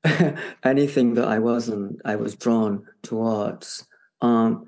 [0.64, 3.88] Anything that I wasn't, I was drawn towards.
[4.22, 4.68] Um,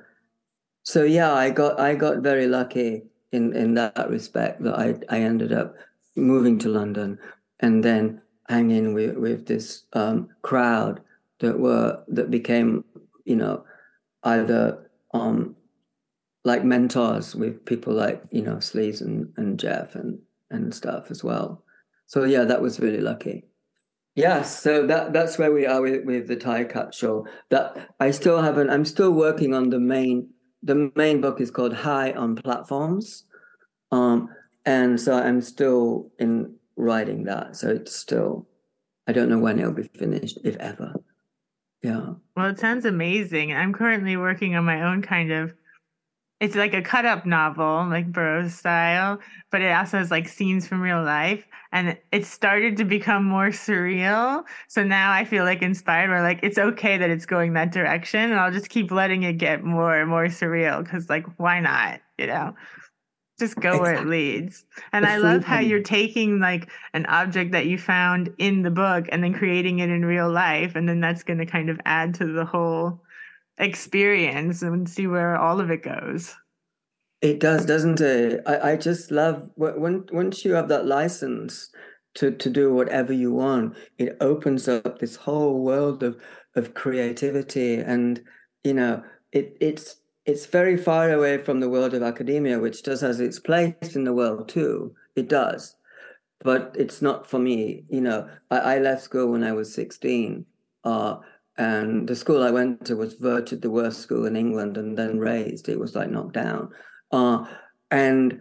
[0.84, 5.21] so yeah, I got I got very lucky in in that respect that I I
[5.21, 5.75] ended up
[6.15, 7.19] moving to London
[7.60, 11.01] and then hanging with with this um, crowd
[11.39, 12.83] that were that became
[13.25, 13.63] you know
[14.23, 15.55] either um,
[16.43, 21.23] like mentors with people like you know Sleaze and, and Jeff and and stuff as
[21.23, 21.63] well.
[22.07, 23.45] So yeah, that was really lucky.
[24.15, 27.27] Yeah, so that that's where we are with, with the Thai show.
[27.51, 28.69] That I still haven't.
[28.69, 30.29] I'm still working on the main
[30.63, 33.25] the main book is called High on Platforms.
[33.91, 34.29] Um,
[34.65, 37.56] and so I'm still in writing that.
[37.56, 38.48] So it's still,
[39.08, 40.96] I don't know when it'll be finished, if ever.
[41.84, 42.13] Yeah.
[42.36, 43.54] Well, it sounds amazing.
[43.54, 45.54] I'm currently working on my own kind of
[46.39, 49.20] it's like a cut up novel, like Burroughs style,
[49.52, 51.46] but it also has like scenes from real life.
[51.72, 54.44] And it started to become more surreal.
[54.70, 58.32] So now I feel like inspired where like it's okay that it's going that direction.
[58.32, 62.00] And I'll just keep letting it get more and more surreal because like why not?
[62.18, 62.56] You know?
[63.39, 64.65] Just go where it leads.
[64.91, 69.06] And I love how you're taking like an object that you found in the book
[69.12, 70.75] and then creating it in real life.
[70.75, 73.02] And then that's gonna kind of add to the whole
[73.58, 76.36] experience and see where all of it goes.
[77.21, 78.41] It does, doesn't it?
[78.45, 81.69] I, I just love when once you have that license
[82.15, 86.21] to to do whatever you want, it opens up this whole world of
[86.56, 88.23] of creativity, and
[88.63, 89.97] you know, it it's
[90.30, 94.04] it's very far away from the world of academia, which does has its place in
[94.04, 94.94] the world too.
[95.15, 95.76] It does,
[96.44, 97.84] but it's not for me.
[97.89, 100.46] You know, I, I left school when I was sixteen.
[100.84, 101.18] Uh,
[101.58, 105.20] and the school I went to was voted the worst school in England and then
[105.20, 105.68] raised.
[105.68, 106.70] It was like knocked down.
[107.12, 107.46] Uh,
[107.92, 108.39] and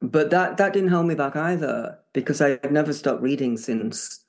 [0.00, 4.24] but that that didn't hold me back either because I had never stopped reading since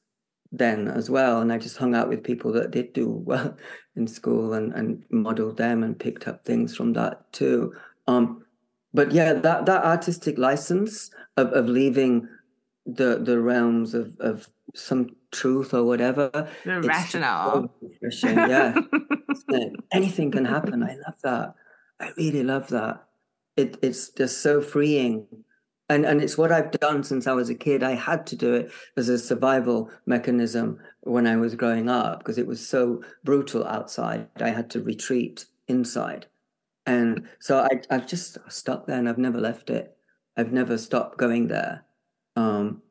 [0.54, 1.42] then as well.
[1.42, 3.58] And I just hung out with people that did do well
[3.96, 7.74] in school and, and modeled them and picked up things from that too.
[8.08, 8.46] Um,
[8.94, 12.28] but yeah, that that artistic license of, of leaving
[12.86, 16.30] the the realms of, of some truth or whatever.
[16.64, 17.74] The rationale.
[18.38, 18.76] yeah.
[19.92, 20.84] Anything can happen.
[20.84, 21.56] I love that.
[22.00, 23.04] I really love that.
[23.58, 25.28] It, it's just so freeing.
[25.94, 27.84] And, and it's what I've done since I was a kid.
[27.84, 32.40] I had to do it as a survival mechanism when I was growing up because
[32.40, 34.28] it was so brutal outside.
[34.42, 36.26] I had to retreat inside.
[36.88, 39.96] And so I, I've just stuck there and I've never left it.
[40.36, 41.86] I've never stopped going there.
[42.36, 42.82] Um,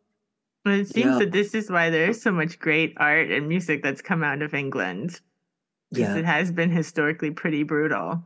[0.65, 1.19] well, it seems yeah.
[1.19, 4.55] that this is why there's so much great art and music that's come out of
[4.55, 5.21] England.
[5.91, 6.21] Because yeah.
[6.21, 8.23] it has been historically pretty brutal.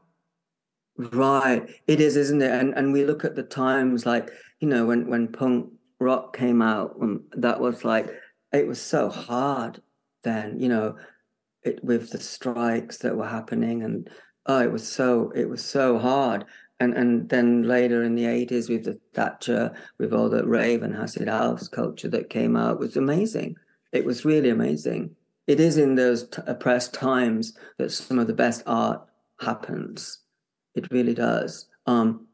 [0.99, 1.69] Right.
[1.87, 2.53] It is, isn't it?
[2.53, 6.63] And and we look at the times like, you know, when when punk rock came
[6.63, 8.11] out, um, that was like
[8.53, 9.81] it was so hard
[10.23, 10.97] then, you know,
[11.63, 14.11] it with the strikes that were happening and
[14.47, 16.45] oh it was so it was so hard
[16.81, 20.95] and and then later in the 80s with the Thatcher, with all the rave and
[20.95, 23.57] acid house culture that came out was amazing.
[23.93, 25.15] It was really amazing.
[25.47, 29.01] It is in those t- oppressed times that some of the best art
[29.41, 30.19] happens.
[30.75, 31.67] It really does.
[31.87, 32.26] Um,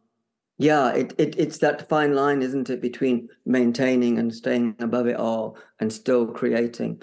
[0.63, 5.17] yeah, it, it it's that fine line, isn't it, between maintaining and staying above it
[5.17, 7.03] all and still creating.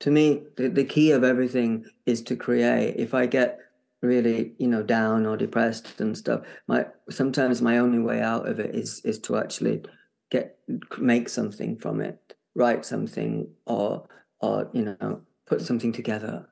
[0.00, 2.96] To me, the, the key of everything is to create.
[2.96, 3.58] If I get
[4.02, 8.58] really you know down or depressed and stuff my sometimes my only way out of
[8.58, 9.82] it is is to actually
[10.30, 10.56] get
[10.98, 12.18] make something from it
[12.54, 14.06] write something or
[14.40, 16.46] or you know put something together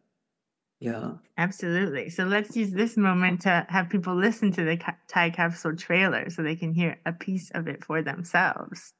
[0.80, 5.74] yeah absolutely so let's use this moment to have people listen to the thai capsule
[5.74, 8.92] trailer so they can hear a piece of it for themselves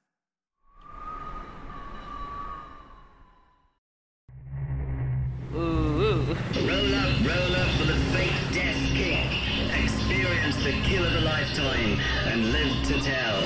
[5.55, 6.37] Ooh, ooh.
[6.55, 9.83] Roll up, roll up for the fake death kick.
[9.83, 13.41] Experience the kill of a lifetime and live to tell.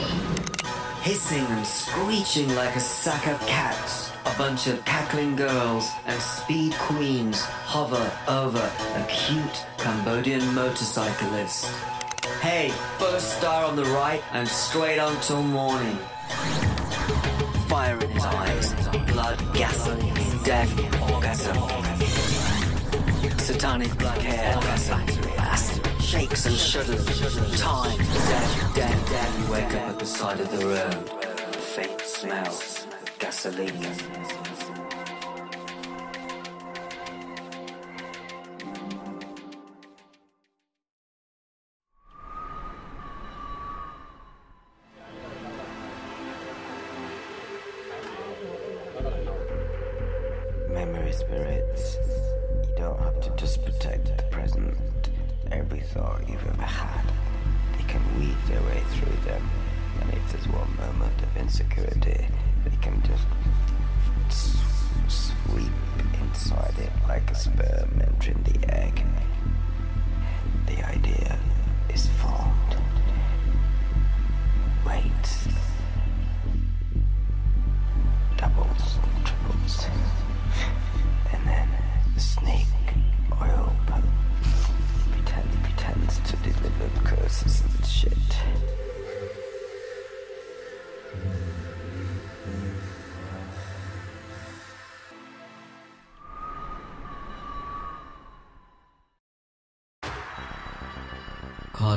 [1.03, 6.73] Hissing and screeching like a sack of cats, a bunch of cackling girls and speed
[6.75, 11.67] queens hover over a cute Cambodian motorcyclist.
[12.41, 15.97] Hey, first star on the right and straight on till morning.
[17.69, 18.75] Fire in his eyes,
[19.07, 20.73] blood, gasoline, death,
[21.11, 21.57] orgasm.
[23.39, 25.83] Satanic black hair, blast
[26.13, 27.61] shakes and shudders.
[27.61, 29.39] Time, death, death, death.
[29.41, 31.09] You wake up at the side of the road.
[31.75, 32.82] Faint smell of
[33.23, 34.52] gasoline.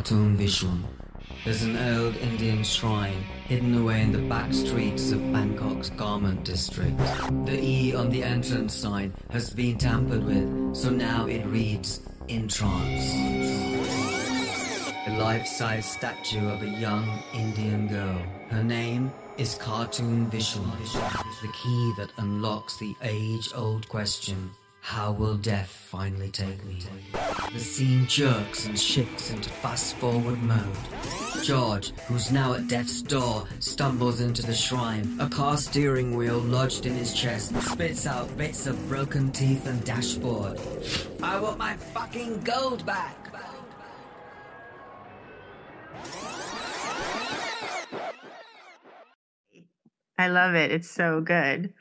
[0.05, 0.77] Cartoon Visual.
[1.43, 6.95] There's an old Indian shrine hidden away in the back streets of Bangkok's garment district.
[7.47, 12.47] The E on the entrance sign has been tampered with, so now it reads in
[12.47, 13.15] trance.
[15.07, 18.21] A life-size statue of a young Indian girl.
[18.51, 24.51] Her name is Cartoon Visual, the key that unlocks the age-old question,
[24.85, 26.77] how will death finally take me?
[27.51, 30.77] The scene jerks and shifts into fast-forward mode.
[31.43, 35.17] George, who's now at death's door, stumbles into the shrine.
[35.19, 39.83] A car steering wheel lodged in his chest spits out bits of broken teeth and
[39.83, 40.59] dashboard.
[41.23, 43.17] I want my fucking gold back!
[50.19, 50.71] I love it.
[50.71, 51.73] It's so good.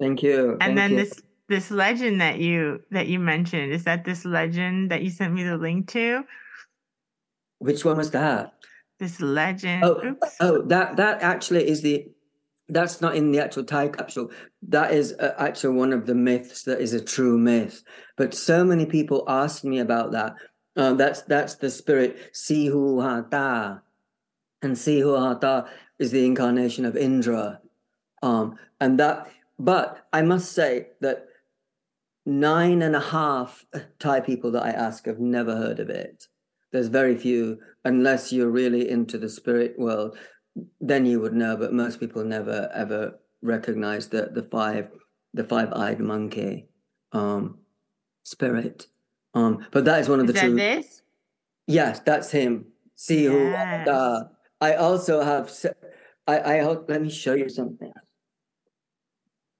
[0.00, 0.52] Thank you.
[0.52, 0.96] And Thank then you.
[0.98, 5.34] this this legend that you that you mentioned is that this legend that you sent
[5.34, 6.24] me the link to.
[7.58, 8.54] Which one was that?
[8.98, 9.84] This legend.
[9.84, 10.36] Oh, Oops.
[10.40, 12.06] oh, that that actually is the.
[12.68, 14.30] That's not in the actual time capsule.
[14.68, 17.82] That is uh, actually one of the myths that is a true myth.
[18.16, 20.34] But so many people ask me about that.
[20.76, 23.82] Um, that's that's the spirit Sihu Hata,
[24.62, 27.60] and Sihu Hata is the incarnation of Indra.
[28.22, 31.26] Um, and that, but I must say that
[32.26, 33.64] nine and a half
[33.98, 36.26] Thai people that I ask have never heard of it.
[36.72, 40.16] There's very few, unless you're really into the spirit world,
[40.80, 41.56] then you would know.
[41.56, 44.88] But most people never ever recognize the the five
[45.34, 46.68] the five eyed monkey
[47.12, 47.58] um,
[48.24, 48.86] spirit.
[49.34, 50.56] Um, but that is one of Is the that true.
[50.56, 51.02] this?
[51.66, 52.66] Yes, that's him.
[52.96, 54.24] See who uh,
[54.60, 55.52] I also have.
[56.26, 56.88] I I hope.
[56.88, 57.92] Let me show you something.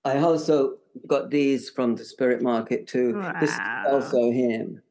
[0.05, 3.21] I also got these from the spirit market too.
[3.41, 4.83] This is also him.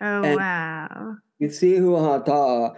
[0.00, 1.16] Oh And- wow.
[1.38, 2.72] You see who Hata,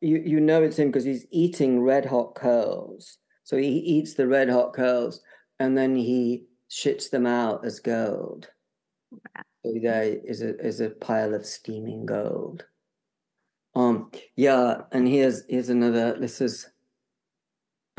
[0.00, 3.18] you, you know it's him because he's eating red hot curls.
[3.44, 5.20] So he eats the red hot curls
[5.60, 8.48] and then he shits them out as gold.
[9.64, 12.64] So there is a is a pile of steaming gold.
[13.74, 16.68] Um yeah, and here's here's another this is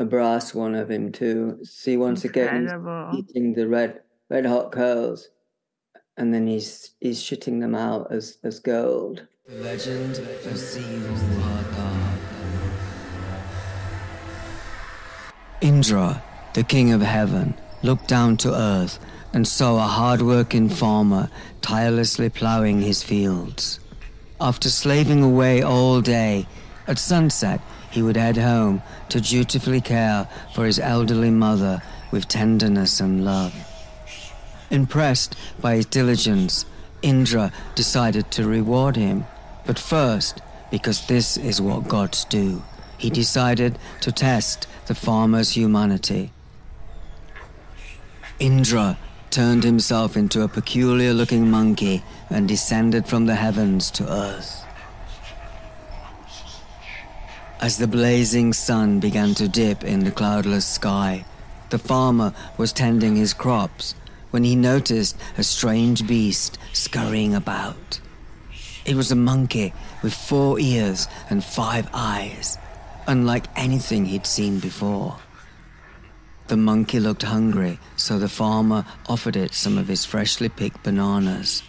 [0.00, 1.58] a brass one of him too.
[1.62, 2.62] See once again
[3.12, 5.28] he's eating the red red hot curls
[6.16, 9.26] and then he's he's shitting them out as as gold.
[9.48, 11.16] Legend of Sihu
[15.60, 16.22] Indra,
[16.54, 18.98] the king of heaven, looked down to earth
[19.34, 21.28] and saw a hard-working farmer
[21.60, 23.78] tirelessly ploughing his fields.
[24.40, 26.46] After slaving away all day,
[26.86, 27.60] at sunset
[27.90, 33.54] he would head home to dutifully care for his elderly mother with tenderness and love.
[34.70, 36.64] Impressed by his diligence,
[37.02, 39.26] Indra decided to reward him.
[39.66, 40.40] But first,
[40.70, 42.62] because this is what gods do,
[42.98, 46.32] he decided to test the farmer's humanity.
[48.38, 48.98] Indra
[49.30, 54.64] turned himself into a peculiar looking monkey and descended from the heavens to earth.
[57.60, 61.26] As the blazing sun began to dip in the cloudless sky,
[61.68, 63.94] the farmer was tending his crops
[64.30, 68.00] when he noticed a strange beast scurrying about.
[68.86, 72.56] It was a monkey with four ears and five eyes,
[73.06, 75.18] unlike anything he'd seen before.
[76.46, 81.62] The monkey looked hungry, so the farmer offered it some of his freshly picked bananas.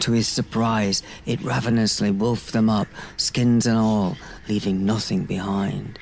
[0.00, 4.16] To his surprise, it ravenously wolfed them up, skins and all,
[4.48, 5.98] leaving nothing behind.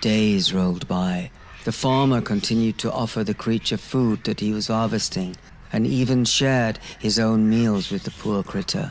[0.00, 1.30] Days rolled by.
[1.64, 5.36] The farmer continued to offer the creature food that he was harvesting,
[5.72, 8.90] and even shared his own meals with the poor critter.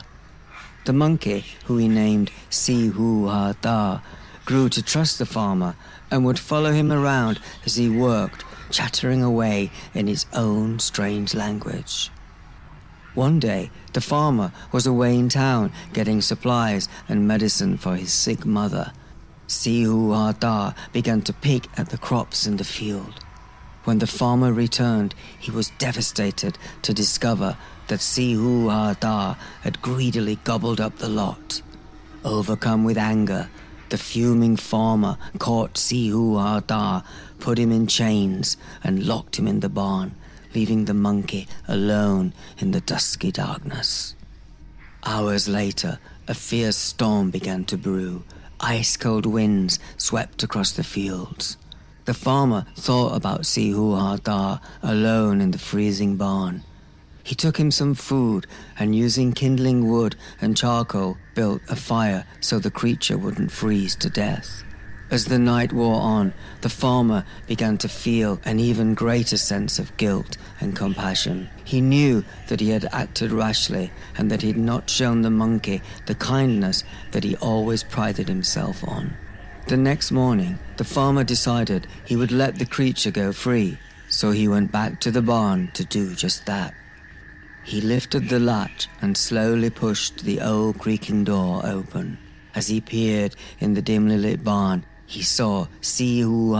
[0.84, 4.00] The monkey, who he named Si Hu Ha Da,
[4.44, 5.76] grew to trust the farmer
[6.10, 12.10] and would follow him around as he worked, chattering away in his own strange language.
[13.14, 18.44] One day, the farmer was away in town getting supplies and medicine for his sick
[18.44, 18.92] mother.
[19.46, 23.24] Si Hu Ha Da began to pick at the crops in the field.
[23.84, 27.56] When the farmer returned, he was devastated to discover
[27.86, 31.62] that Si Hu Ha Da had greedily gobbled up the lot.
[32.24, 33.48] Overcome with anger,
[33.88, 37.00] the fuming farmer caught Si Hu Ha Da,
[37.38, 40.14] put him in chains, and locked him in the barn,
[40.54, 44.14] leaving the monkey alone in the dusky darkness.
[45.04, 48.24] Hours later, a fierce storm began to brew.
[48.60, 51.56] Ice cold winds swept across the fields.
[52.04, 56.64] The farmer thought about Si Hu Ha Da alone in the freezing barn.
[57.22, 58.46] He took him some food
[58.78, 64.08] and, using kindling wood and charcoal, built a fire so the creature wouldn't freeze to
[64.08, 64.64] death.
[65.10, 69.96] As the night wore on, the farmer began to feel an even greater sense of
[69.96, 71.48] guilt and compassion.
[71.64, 75.80] He knew that he had acted rashly and that he had not shown the monkey
[76.04, 79.14] the kindness that he always prided himself on.
[79.66, 83.78] The next morning, the farmer decided he would let the creature go free,
[84.10, 86.74] so he went back to the barn to do just that.
[87.64, 92.18] He lifted the latch and slowly pushed the old creaking door open.
[92.54, 96.54] As he peered in the dimly lit barn, he saw Si Hu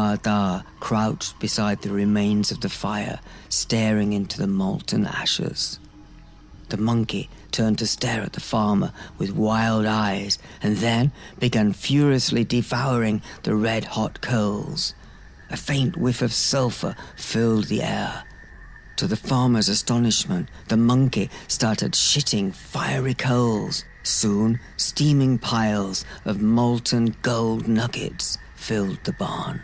[0.81, 3.21] crouched beside the remains of the fire,
[3.51, 5.79] staring into the molten ashes.
[6.71, 12.43] The monkey turned to stare at the farmer with wild eyes and then began furiously
[12.43, 14.95] devouring the red hot coals.
[15.51, 18.25] A faint whiff of sulfur filled the air.
[18.97, 23.85] To the farmer's astonishment, the monkey started shitting fiery coals.
[24.09, 29.61] Soon, steaming piles of molten gold nuggets filled the barn.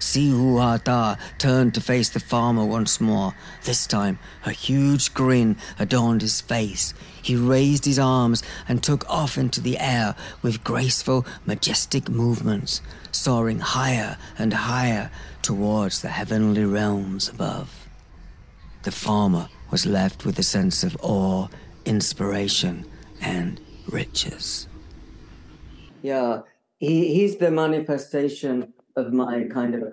[0.00, 3.32] Si Hu Ha Da turned to face the farmer once more.
[3.62, 6.94] This time, a huge grin adorned his face.
[7.22, 13.60] He raised his arms and took off into the air with graceful, majestic movements, soaring
[13.60, 15.12] higher and higher
[15.42, 17.86] towards the heavenly realms above.
[18.82, 21.46] The farmer was left with a sense of awe,
[21.84, 22.84] inspiration,
[23.20, 24.68] and riches.
[26.02, 26.40] Yeah,
[26.78, 29.92] he, he's the manifestation of my kind of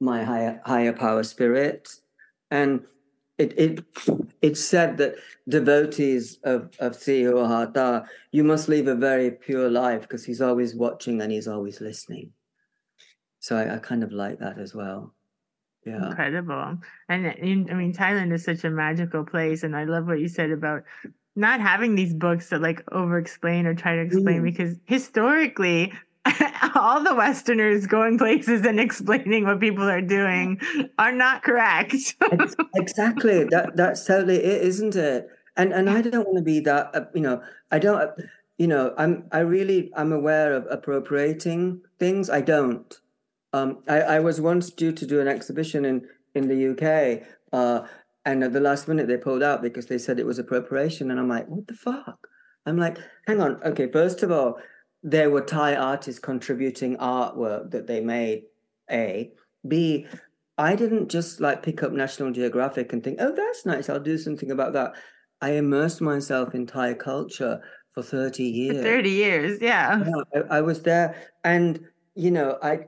[0.00, 1.88] my higher higher power spirit
[2.50, 2.84] and
[3.38, 3.84] it it
[4.42, 5.14] it's said that
[5.48, 11.22] devotees of of Si you must live a very pure life because he's always watching
[11.22, 12.32] and he's always listening.
[13.40, 15.14] So I, I kind of like that as well.
[15.84, 16.10] Yeah.
[16.10, 16.78] Incredible.
[17.08, 19.64] And I mean, Thailand is such a magical place.
[19.64, 20.84] And I love what you said about
[21.34, 24.44] not having these books that like over explain or try to explain mm.
[24.44, 25.92] because historically
[26.74, 30.60] all the Westerners going places and explaining what people are doing
[30.98, 31.94] are not correct.
[32.74, 33.44] exactly.
[33.44, 35.28] That that's totally it, isn't it?
[35.56, 36.90] And and I don't want to be that.
[36.94, 38.00] Uh, you know, I don't.
[38.00, 38.12] Uh,
[38.58, 39.24] you know, I'm.
[39.32, 39.90] I really.
[39.96, 42.30] I'm aware of appropriating things.
[42.30, 43.00] I don't.
[43.52, 47.86] Um, I, I was once due to do an exhibition in in the UK, uh,
[48.24, 51.18] and at the last minute they pulled out because they said it was appropriation, and
[51.18, 52.28] I'm like, what the fuck?
[52.66, 53.60] I'm like, hang on.
[53.64, 54.58] Okay, first of all,
[55.02, 58.44] there were Thai artists contributing artwork that they made.
[58.90, 59.32] A,
[59.66, 60.06] B.
[60.58, 63.88] I didn't just like pick up National Geographic and think, oh, that's nice.
[63.88, 64.92] I'll do something about that.
[65.40, 67.60] I immersed myself in Thai culture
[67.94, 68.76] for 30 years.
[68.76, 70.04] For 30 years, yeah.
[70.04, 71.16] yeah I, I, was there.
[71.42, 71.80] And,
[72.14, 72.86] you know, I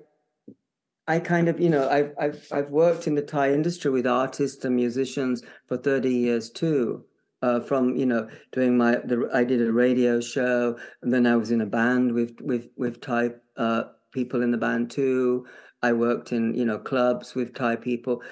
[1.06, 4.64] I kind of, you know, I've, I've, I've worked in the Thai industry with artists
[4.64, 7.04] and musicians for 30 years too
[7.44, 11.36] uh, from you know doing my the, I did a radio show and then I
[11.36, 15.46] was in a band with with with Thai uh, people in the band too.
[15.82, 18.22] I worked in you know clubs with Thai people.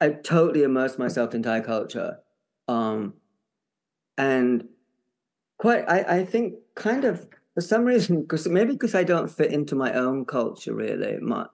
[0.00, 2.18] I totally immersed myself in Thai culture,
[2.66, 3.14] um,
[4.16, 4.64] and
[5.58, 9.52] quite I, I think kind of for some reason because maybe because I don't fit
[9.52, 11.50] into my own culture really much,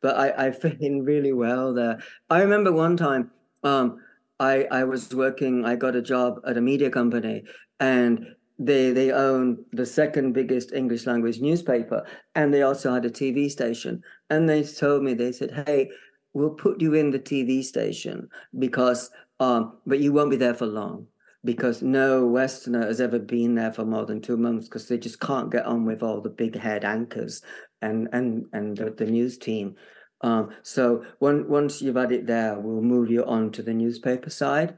[0.00, 1.98] but I, I fit in really well there.
[2.30, 3.30] I remember one time.
[3.62, 3.98] Um,
[4.40, 7.42] I, I was working, I got a job at a media company
[7.80, 8.24] and
[8.60, 13.50] they they own the second biggest English language newspaper and they also had a TV
[13.50, 14.02] station.
[14.30, 15.90] And they told me, they said, Hey,
[16.34, 18.28] we'll put you in the TV station
[18.58, 21.06] because um, but you won't be there for long
[21.44, 25.20] because no Westerner has ever been there for more than two months because they just
[25.20, 27.42] can't get on with all the big head anchors
[27.82, 29.76] and and and the, the news team.
[30.20, 34.30] Um, so when, once you've had it there, we'll move you on to the newspaper
[34.30, 34.76] side.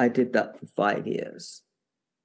[0.00, 1.62] I did that for five years.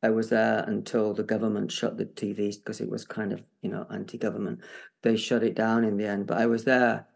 [0.02, 3.70] I was there until the government shut the TVs because it was kind of you
[3.70, 4.62] know anti-government.
[5.04, 7.08] They shut it down in the end, but I was there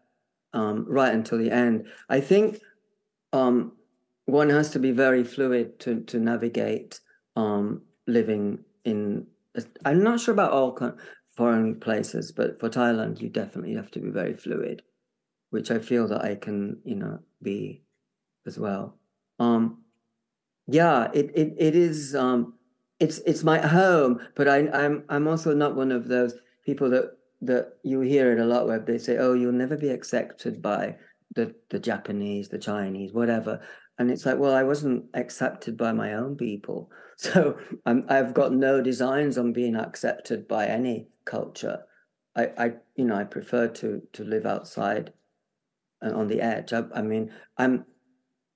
[0.52, 1.86] um, right until the end.
[2.08, 2.60] I think
[3.32, 3.72] um,
[4.26, 7.00] one has to be very fluid to to navigate
[7.36, 9.26] um, living in.
[9.84, 10.72] I'm not sure about all
[11.36, 14.82] foreign places, but for Thailand, you definitely have to be very fluid,
[15.50, 17.82] which I feel that I can, you know, be
[18.46, 18.98] as well.
[19.38, 19.82] Um,
[20.66, 22.14] yeah, it it it is.
[22.14, 22.54] Um,
[23.00, 27.16] it's it's my home, but I, I'm I'm also not one of those people that
[27.40, 30.96] that you hear it a lot where they say, "Oh, you'll never be accepted by
[31.34, 33.60] the the Japanese, the Chinese, whatever."
[33.98, 36.90] And it's like, well, I wasn't accepted by my own people,
[37.32, 37.56] so
[37.86, 41.84] I've got no designs on being accepted by any culture.
[42.34, 45.12] I, I you know, I prefer to to live outside
[46.00, 46.72] and on the edge.
[46.72, 47.84] I, I mean, I'm,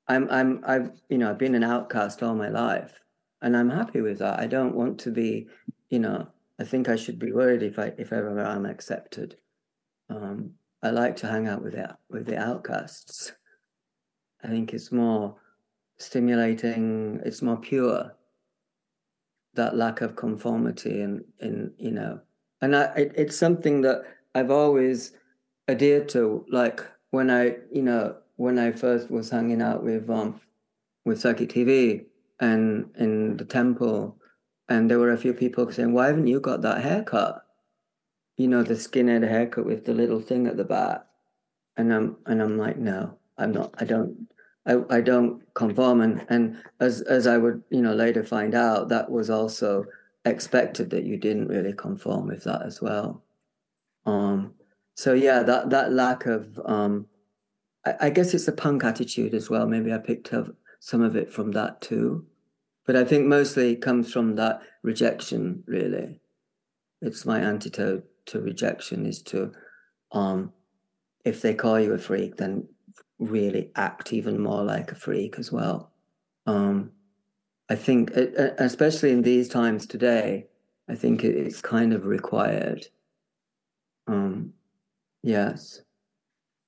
[0.08, 3.00] I'm, I'm, I've, you know, I've been an outcast all my life,
[3.40, 4.40] and I'm happy with that.
[4.40, 5.46] I don't want to be,
[5.88, 6.26] you know,
[6.58, 9.36] I think I should be worried if I if ever I'm accepted.
[10.10, 13.32] Um, I like to hang out with the with the outcasts.
[14.42, 15.36] I think it's more
[15.98, 17.20] stimulating.
[17.24, 18.12] It's more pure.
[19.56, 22.20] That lack of conformity and in you know,
[22.60, 24.04] and I it, it's something that
[24.34, 25.12] I've always
[25.68, 26.44] adhered to.
[26.50, 30.40] Like when I you know when I first was hanging out with um
[31.04, 32.04] with Psychic TV
[32.40, 34.18] and in the temple
[34.68, 37.44] and there were a few people saying, "Why haven't you got that haircut?"
[38.36, 41.06] You know, the skinhead haircut with the little thing at the back.
[41.76, 43.74] And I'm and I'm like, no, I'm not.
[43.78, 44.28] I don't.
[44.66, 46.00] I, I don't conform.
[46.00, 49.84] And and as as I would you know later find out, that was also
[50.24, 53.22] expected that you didn't really conform with that as well.
[54.04, 54.54] Um.
[54.94, 57.06] So yeah, that that lack of um,
[57.84, 59.66] I, I guess it's a punk attitude as well.
[59.66, 60.48] Maybe I picked up
[60.80, 62.26] some of it from that too
[62.86, 66.20] but I think mostly it comes from that rejection, really.
[67.02, 69.52] It's my antidote to rejection is to,
[70.12, 70.52] um,
[71.24, 72.68] if they call you a freak, then
[73.18, 75.92] really act even more like a freak as well.
[76.46, 76.92] Um,
[77.68, 80.46] I think, especially in these times today,
[80.88, 82.86] I think it's kind of required.
[84.06, 84.52] Um,
[85.22, 85.80] yes.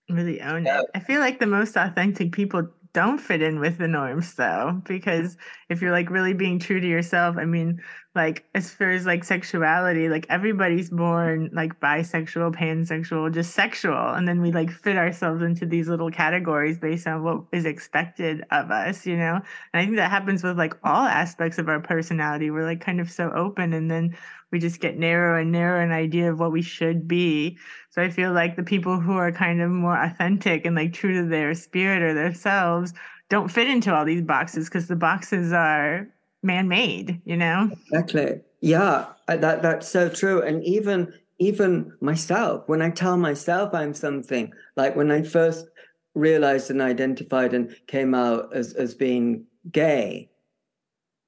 [0.08, 0.86] Really own it.
[0.94, 2.68] I feel like the most authentic people
[2.98, 5.36] don't fit in with the norms though because
[5.68, 7.80] if you're like really being true to yourself i mean
[8.16, 14.26] like as far as like sexuality like everybody's born like bisexual pansexual just sexual and
[14.26, 18.72] then we like fit ourselves into these little categories based on what is expected of
[18.72, 19.36] us you know?
[19.72, 22.50] And i think that happens with like all aspects of our personality.
[22.50, 24.16] We're like kind of so open and then
[24.50, 27.58] we just get narrow and narrow an idea of what we should be.
[27.90, 31.14] So i feel like the people who are kind of more authentic and like true
[31.14, 32.92] to their spirit or themselves
[33.28, 36.08] don't fit into all these boxes because the boxes are
[36.42, 37.70] man-made you know?
[37.90, 38.40] Exactly.
[38.60, 40.42] Yeah that that's so true.
[40.42, 45.66] And even even myself when i tell myself i'm something like when i first
[46.14, 50.28] realized and identified and came out as as being gay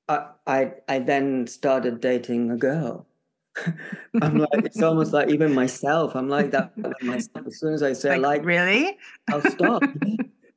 [0.08, 3.06] i i, I then started dating a girl
[4.22, 6.14] i'm like it's almost like even myself.
[6.14, 7.46] I'm like that myself.
[7.46, 8.96] As soon as i say like, like really?
[9.30, 9.82] I'll stop.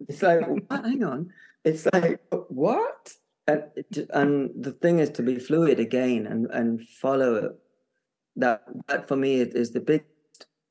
[0.09, 0.85] It's like what?
[0.85, 1.31] hang on.
[1.63, 3.13] It's like what?
[3.47, 3.63] And,
[4.09, 7.55] and the thing is to be fluid again and and follow
[8.35, 10.03] that that for me is the big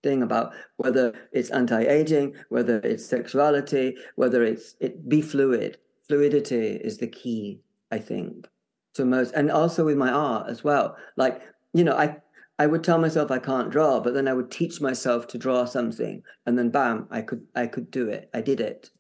[0.03, 5.79] thing about whether it's anti-aging whether it's sexuality whether it's it be fluid.
[6.09, 7.61] Fluidity is the key
[7.91, 8.47] i think
[8.95, 10.97] to most and also with my art as well.
[11.17, 12.17] Like you know i
[12.59, 15.65] i would tell myself i can't draw but then i would teach myself to draw
[15.65, 18.91] something and then bam i could i could do it i did it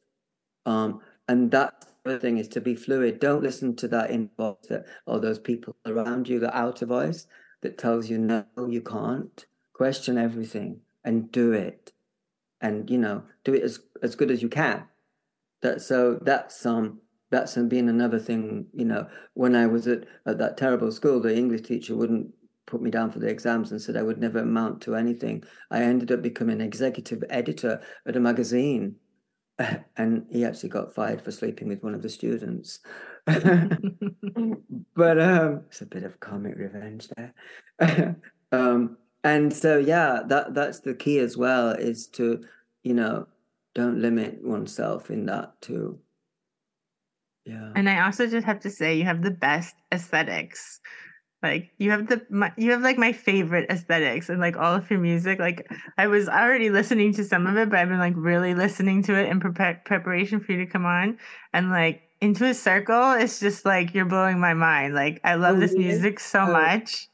[0.66, 1.84] um and that
[2.18, 3.20] thing is to be fluid.
[3.20, 7.26] Don't listen to that voice that, or those people around you, the outer voice
[7.60, 9.46] that tells you no, you can't.
[9.72, 11.92] Question everything and do it,
[12.60, 14.84] and you know, do it as as good as you can.
[15.62, 17.00] That so that's um
[17.30, 18.66] that's been another thing.
[18.72, 22.32] You know, when I was at at that terrible school, the English teacher wouldn't
[22.72, 25.44] put me down for the exams and said I would never amount to anything.
[25.70, 28.96] I ended up becoming executive editor at a magazine
[29.98, 32.80] and he actually got fired for sleeping with one of the students.
[33.26, 38.16] but um, it's a bit of comic revenge there.
[38.52, 42.42] um, and so, yeah, that that's the key as well is to,
[42.84, 43.28] you know,
[43.74, 45.98] don't limit oneself in that too.
[47.44, 47.72] Yeah.
[47.76, 50.80] And I also just have to say, you have the best aesthetics.
[51.42, 54.88] Like you have the my, you have like my favorite aesthetics and like all of
[54.90, 55.40] your music.
[55.40, 55.68] Like
[55.98, 59.14] I was already listening to some of it, but I've been like really listening to
[59.14, 61.18] it in prep preparation for you to come on.
[61.52, 64.94] And like into a circle, it's just like you're blowing my mind.
[64.94, 65.84] Like I love Oh, this really?
[65.84, 67.08] music so Oh, much.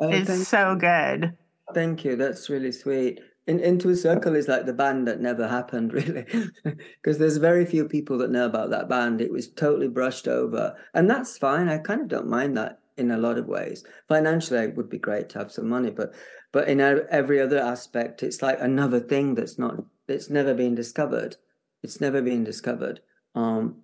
[0.00, 1.32] Oh, It's so good.
[1.74, 2.16] Thank you.
[2.16, 3.20] That's really sweet.
[3.46, 6.26] In, Into a Circle is like the band that never happened, really,
[6.64, 9.20] because there's very few people that know about that band.
[9.20, 11.68] It was totally brushed over, and that's fine.
[11.68, 13.84] I kind of don't mind that in a lot of ways.
[14.08, 16.14] Financially, it would be great to have some money, but
[16.52, 19.76] but in every other aspect, it's like another thing that's not.
[20.08, 21.36] It's never been discovered.
[21.82, 23.00] It's never been discovered.
[23.34, 23.76] Um,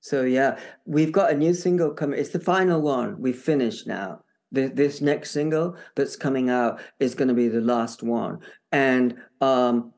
[0.00, 2.18] so yeah, we've got a new single coming.
[2.18, 3.20] It's the final one.
[3.20, 4.22] We've finished now.
[4.52, 8.38] This, this next single that's coming out is going to be the last one,
[8.72, 9.92] and um,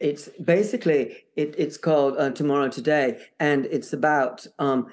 [0.00, 4.88] it's basically it, it's called uh, Tomorrow Today, and it's about um,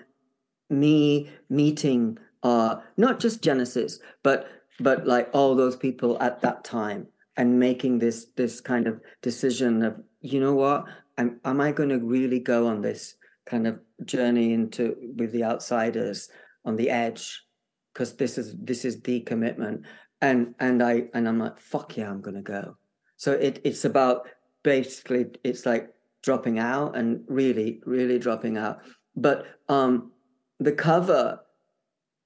[0.70, 4.48] me meeting uh, not just Genesis, but
[4.80, 9.82] but like all those people at that time, and making this this kind of decision
[9.82, 10.86] of you know what,
[11.18, 13.16] am am I going to really go on this
[13.48, 16.30] kind of journey into with the outsiders
[16.66, 17.44] on the edge?
[17.92, 19.82] Because this is this is the commitment,
[20.22, 22.78] and and I and I'm like fuck yeah, I'm going to go.
[23.18, 24.28] So it it's about
[24.62, 25.90] basically it's like
[26.22, 28.80] dropping out and really really dropping out
[29.16, 30.12] but um
[30.60, 31.40] the cover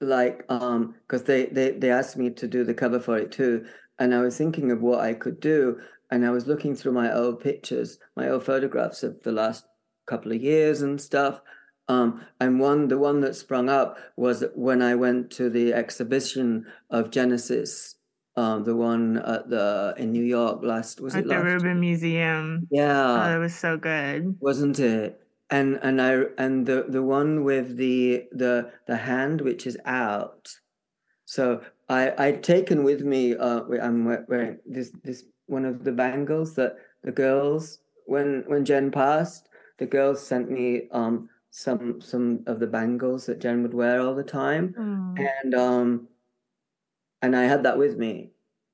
[0.00, 3.66] like um because they, they they asked me to do the cover for it too
[3.98, 5.78] and i was thinking of what i could do
[6.10, 9.64] and i was looking through my old pictures my old photographs of the last
[10.06, 11.40] couple of years and stuff
[11.88, 16.64] um and one the one that sprung up was when i went to the exhibition
[16.90, 17.96] of genesis
[18.36, 21.78] um the one at the in new york last was At it the last Rubin
[21.80, 22.66] Museum.
[22.70, 24.34] yeah Oh, it was so good.
[24.40, 25.19] wasn't it
[25.50, 30.48] and and i and the the one with the the the hand which is out.
[31.24, 36.54] So i i'd taken with me uh i'm wearing this this one of the bangles
[36.54, 39.48] that the girls when when jen passed
[39.78, 44.14] the girls sent me um some some of the bangles that jen would wear all
[44.14, 44.74] the time.
[44.78, 45.28] Mm.
[45.42, 46.08] and um
[47.22, 48.30] and i had that with me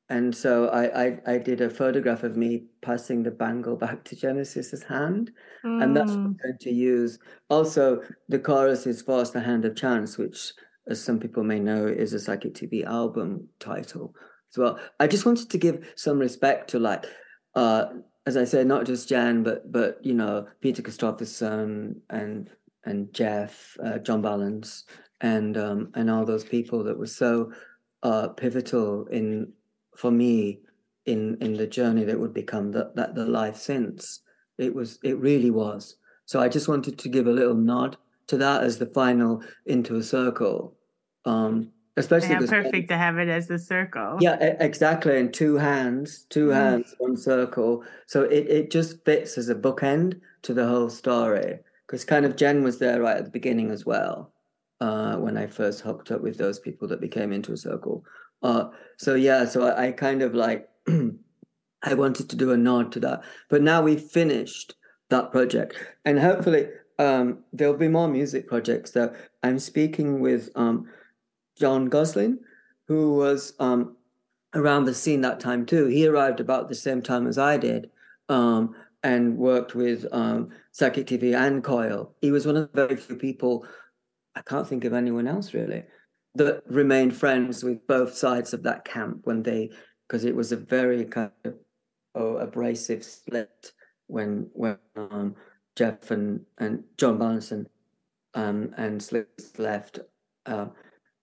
[0.08, 4.16] and so I, I i did a photograph of me passing the bangle back to
[4.16, 5.30] genesis's hand
[5.78, 6.42] and that's what I'm Mm.
[6.42, 7.18] going to use.
[7.50, 10.52] Also, the chorus is "Force the Hand of Chance," which,
[10.88, 14.14] as some people may know, is a Psychic TV album title
[14.50, 14.78] as well.
[15.00, 17.04] I just wanted to give some respect to, like,
[17.54, 17.86] uh,
[18.26, 22.48] as I said, not just Jan, but but you know, Peter Christopherson and
[22.84, 24.84] and Jeff, uh, John Balance,
[25.20, 27.52] and um, and all those people that were so
[28.02, 29.52] uh, pivotal in
[29.96, 30.60] for me
[31.06, 34.20] in in the journey that would become the, that the life since
[34.58, 38.36] it was it really was so i just wanted to give a little nod to
[38.36, 40.76] that as the final into a circle
[41.24, 44.18] um especially Yeah, perfect to have it as the circle.
[44.20, 46.54] yeah exactly and two hands two Mm.
[46.54, 51.58] hands one circle so it, it just fits as a bookend to the whole story
[51.86, 54.32] because kind of jen was there right at the beginning as well
[54.80, 58.04] uh when i first hooked up with those people that became into a circle
[58.42, 58.68] uh
[58.98, 60.68] so yeah so i, I kind of like
[61.86, 63.22] I wanted to do a nod to that.
[63.48, 64.74] But now we've finished
[65.08, 65.76] that project.
[66.04, 66.66] And hopefully
[66.98, 70.88] um, there'll be more music projects that I'm speaking with um,
[71.58, 72.38] John Gosling,
[72.88, 73.96] who was um,
[74.54, 75.86] around the scene that time too.
[75.86, 77.90] He arrived about the same time as I did
[78.28, 78.74] um,
[79.04, 82.12] and worked with um, Psychic TV and Coil.
[82.20, 83.64] He was one of the very few people,
[84.34, 85.84] I can't think of anyone else really,
[86.36, 89.70] that remained friends with both sides of that camp when they,
[90.06, 91.54] because it was a very kind of
[92.14, 93.72] oh, abrasive split
[94.06, 95.34] when when um,
[95.76, 97.52] Jeff and, and John Balance
[98.34, 99.98] um, and Slips left.
[100.46, 100.66] Uh,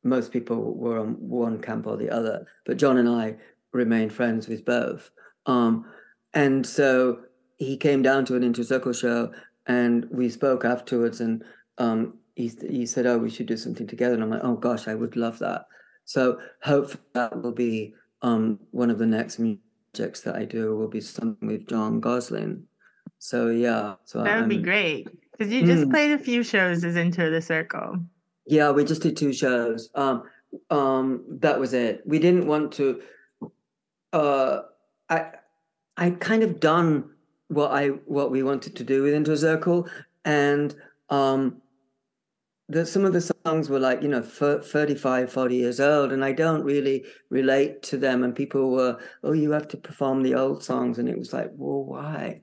[0.03, 3.37] most people were on one camp or the other, but John and I
[3.71, 5.09] remained friends with both.
[5.45, 5.85] Um,
[6.33, 7.21] and so
[7.57, 9.31] he came down to an Into Circle show,
[9.65, 11.21] and we spoke afterwards.
[11.21, 11.43] And
[11.77, 14.87] um, he he said, "Oh, we should do something together." And I'm like, "Oh gosh,
[14.87, 15.65] I would love that."
[16.05, 19.39] So hopefully that will be um, one of the next
[19.93, 20.75] projects that I do.
[20.75, 22.63] Will be something with John Gosling.
[23.19, 25.07] So yeah, so That would be I'm- great.
[25.31, 25.91] Because you just Mm.
[25.91, 27.97] played a few shows as Into the Circle.
[28.45, 29.89] Yeah, we just did two shows.
[29.95, 30.23] Um,
[30.69, 32.03] um, that was it.
[32.05, 33.01] We didn't want to.
[34.11, 34.61] Uh,
[35.09, 35.31] I,
[35.97, 37.09] I kind of done
[37.47, 39.87] what I what we wanted to do with Into a Circle,
[40.25, 40.75] and
[41.09, 41.61] um,
[42.69, 46.23] the, some of the songs were like you know thir- 35 40 years old and
[46.23, 50.33] i don't really relate to them and people were oh you have to perform the
[50.33, 52.41] old songs and it was like well why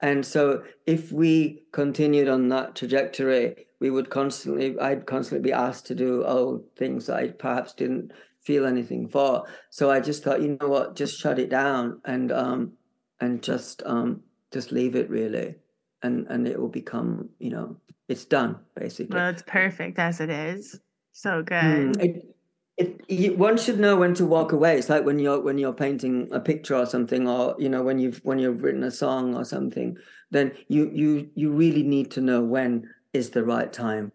[0.00, 5.86] and so if we continued on that trajectory we would constantly I'd constantly be asked
[5.86, 9.44] to do old things that I perhaps didn't feel anything for.
[9.70, 12.74] So I just thought, you know what, just shut it down and um
[13.20, 14.22] and just um
[14.52, 15.56] just leave it really.
[16.00, 17.76] And and it will become, you know,
[18.12, 19.16] it's done basically.
[19.16, 20.78] Well, it's perfect as it is.
[21.12, 21.64] So good.
[21.64, 22.36] Mm, it,
[22.76, 24.78] it, you, one should know when to walk away.
[24.78, 27.98] It's like when you're when you're painting a picture or something, or you know when
[27.98, 29.96] you've when you've written a song or something.
[30.30, 34.12] Then you you you really need to know when is the right time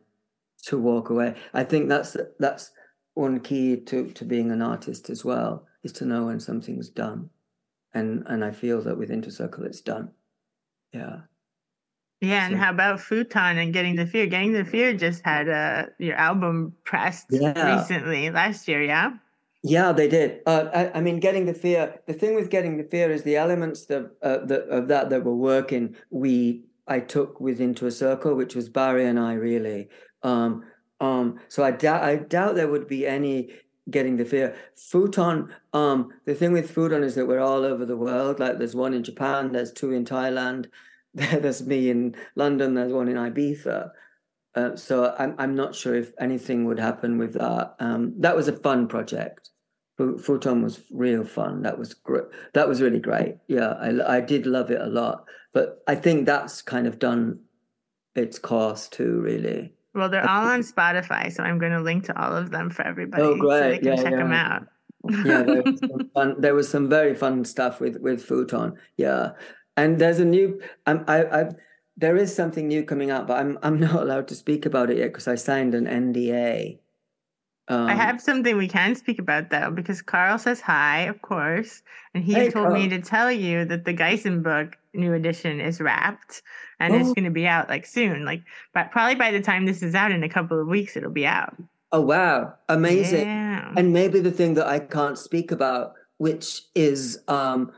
[0.64, 1.36] to walk away.
[1.54, 2.72] I think that's that's
[3.16, 7.30] one key to to being an artist as well is to know when something's done,
[7.94, 10.12] and and I feel that with Intercircle it's done.
[10.94, 11.22] Yeah.
[12.22, 14.26] Yeah, and So- how about Futon and Getting the Fear?
[14.28, 17.78] Getting the Fear just had uh, your album pressed Yeah.
[17.78, 19.12] recently last year, yeah?
[19.64, 20.42] Yeah, they did.
[20.46, 22.00] Uh, I, I mean, getting the fear.
[22.06, 25.26] The thing with getting the fear is the elements that, uh, that of that that
[25.26, 25.96] were working.
[26.10, 29.90] We I took with into a circle, which was Barry and I really.
[30.24, 30.64] Um,
[31.02, 33.50] um, so I doubt I doubt there would be any
[33.90, 34.56] getting the fear.
[34.76, 35.50] Futon.
[35.74, 38.40] Um, the thing with Futon is that we're all over the world.
[38.40, 40.68] Like there's one in Japan, there's two in Thailand,
[41.42, 43.90] there's me in London, there's one in Ibiza.
[44.56, 47.76] Uh, so I'm I'm not sure if anything would happen with that.
[47.80, 49.50] Um, that was a fun project.
[49.98, 51.64] Futon was real fun.
[51.64, 52.26] That was great.
[52.54, 53.38] That was really great.
[53.48, 55.26] Yeah, I I did love it a lot.
[55.54, 57.40] But I think that's kind of done
[58.16, 59.22] its course too.
[59.22, 59.74] Really.
[59.96, 62.84] Well, they're all on Spotify, so I'm going to link to all of them for
[62.86, 64.68] everybody Oh, so they can Yeah, check them out.
[65.26, 68.74] yeah, there was, some fun, there was some very fun stuff with with Futon.
[68.98, 69.32] Yeah,
[69.78, 70.62] and there's a new.
[70.86, 71.50] Um, I, I
[71.96, 74.98] there is something new coming out, but I'm I'm not allowed to speak about it
[74.98, 76.80] yet because I signed an NDA.
[77.70, 81.82] Um, I have something we can speak about though, because Carl says hi, of course,
[82.14, 85.80] and he Hey, told me to tell you that the Gysin book new edition is
[85.82, 86.42] wrapped
[86.80, 87.14] and it's Oh.
[87.14, 88.42] going to be out like soon, like
[88.74, 91.26] but probably by the time this is out in a couple of weeks, it'll be
[91.28, 91.56] out.
[91.92, 93.26] Oh wow, amazing!
[93.26, 93.74] Yeah.
[93.78, 97.72] And maybe the thing that I can't speak about, which is, um,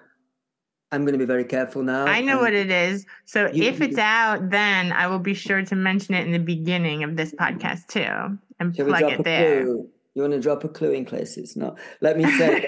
[0.91, 2.05] I'm going to be very careful now.
[2.05, 3.05] I know what it is.
[3.25, 6.31] So You- if it's you- out, then I will be sure to mention it in
[6.31, 9.63] the beginning of this podcast too, and plug it there.
[9.63, 9.89] clue?
[10.15, 11.77] You want to drop a clue in case it's not?
[12.01, 12.65] Let me say,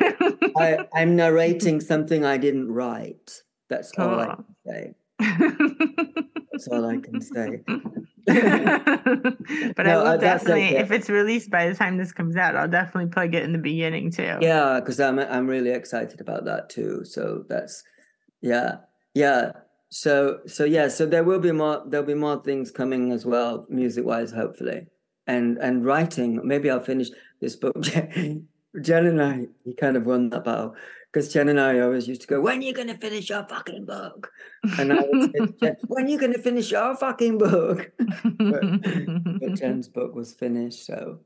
[0.58, 3.42] I, I'm narrating something I didn't write.
[3.70, 4.94] That's all I can say.
[6.52, 7.64] That's all I can say.
[9.76, 10.78] but I will uh, definitely, okay.
[10.78, 13.58] if it's released by the time this comes out, I'll definitely plug it in the
[13.58, 14.38] beginning too.
[14.42, 17.04] Yeah, because I'm I'm really excited about that too.
[17.04, 17.84] So that's
[18.42, 18.78] yeah,
[19.14, 19.52] yeah.
[19.90, 23.66] So so yeah, so there will be more there'll be more things coming as well,
[23.70, 24.88] music wise, hopefully.
[25.28, 27.76] And and writing, maybe I'll finish this book.
[28.82, 30.76] Jen, and I, he kind of won that battle.
[31.12, 33.86] Because Jen and I always used to go, When are you gonna finish your fucking
[33.86, 34.32] book?
[34.80, 37.92] And I would say Jen, When are you gonna finish your fucking book?
[38.40, 41.20] but Jen's book was finished, so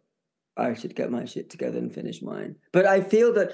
[0.58, 2.56] I should get my shit together and finish mine.
[2.72, 3.52] But I feel that,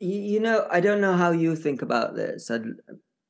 [0.00, 2.50] you, know, I don't know how you think about this,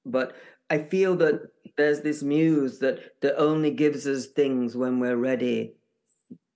[0.05, 0.37] but
[0.71, 1.43] I feel that
[1.77, 5.75] there's this muse that that only gives us things when we're ready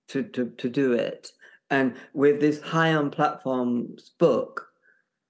[0.09, 1.31] to to to do it.
[1.69, 4.67] And with this high on platforms book,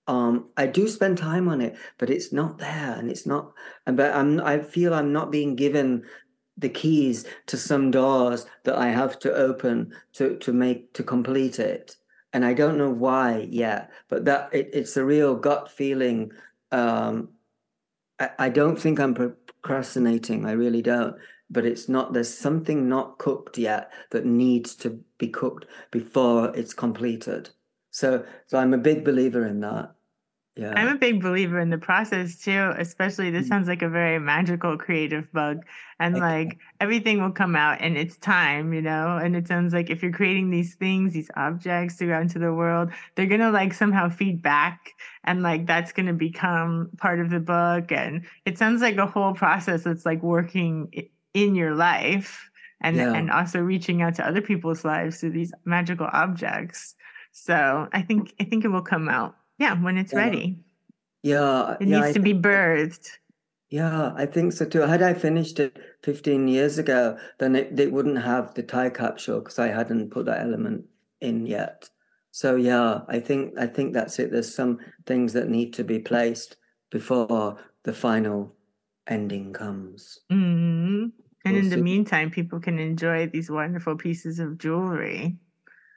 [0.08, 3.54] um, I do spend time on it, but it's not there, and it's not.
[3.86, 6.04] and But I'm I feel I'm not being given
[6.58, 11.60] the keys to some doors that I have to open to to make to complete
[11.60, 11.98] it.
[12.34, 16.32] And I don't know why yet, but that it, it's a real gut feeling.
[16.72, 17.30] Um,
[18.20, 20.46] I, I don't think I'm procrastinating.
[20.46, 21.16] I really don't.
[21.50, 22.14] But it's not.
[22.14, 27.50] There's something not cooked yet that needs to be cooked before it's completed.
[27.92, 29.94] So, so I'm a big believer in that.
[30.58, 30.74] Yeah.
[30.76, 33.50] I'm a big believer in the process too, especially this Mm.
[33.50, 35.64] sounds like a very magical creative bug.
[36.00, 36.22] And Okay.
[36.22, 39.18] like everything will come out in its time, you know?
[39.18, 42.54] And it sounds like if you're creating these things, these objects to go into the
[42.54, 44.90] world, they're gonna like somehow feed back
[45.24, 47.92] and like that's gonna become part of the book.
[47.92, 50.92] And it sounds like a whole process that's like working
[51.34, 52.50] in your life
[52.82, 53.14] and Yeah.
[53.14, 56.96] and also reaching out to other people's lives through these magical objects.
[57.32, 59.36] So I think I think it will come out.
[59.62, 60.18] Yeah, when it's Yeah.
[60.18, 60.58] ready.
[61.24, 61.78] yeah.
[61.80, 63.20] It yeah, needs I to be birthed.
[63.70, 64.82] Yeah, I think so too.
[64.82, 69.40] Had I finished it 15 years ago, then it, it wouldn't have the Thai capsule
[69.40, 70.86] because I hadn't put that element
[71.22, 71.90] in yet.
[72.32, 74.32] So yeah, I think I think that's it.
[74.32, 76.58] There's some things that need to be placed
[76.90, 78.56] before the final
[79.08, 80.20] ending comes.
[80.30, 81.08] hmm
[81.46, 85.38] And in the meantime, people can enjoy these wonderful pieces of jewelry.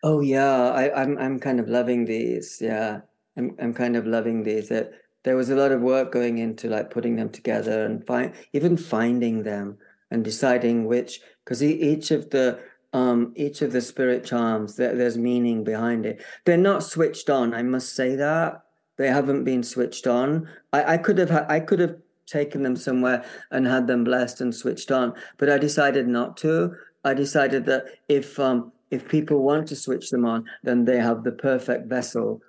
[0.02, 2.58] Oh yeah, I, I'm I'm kind of loving these.
[2.60, 3.00] Yeah,
[3.36, 4.68] I'm I'm kind of loving these.
[4.68, 8.76] There was a lot of work going into like putting them together and find even
[8.76, 9.78] finding them
[10.10, 12.60] and deciding which because each of the
[12.92, 16.24] um, each of the spirit charms, there, there's meaning behind it.
[16.44, 17.52] They're not switched on.
[17.52, 18.62] I must say that
[18.96, 20.48] they haven't been switched on.
[20.72, 24.54] I, I could have I could have taken them somewhere and had them blessed and
[24.54, 26.74] switched on, but I decided not to.
[27.04, 31.24] I decided that if um, if people want to switch them on, then they have
[31.24, 32.40] the perfect vessel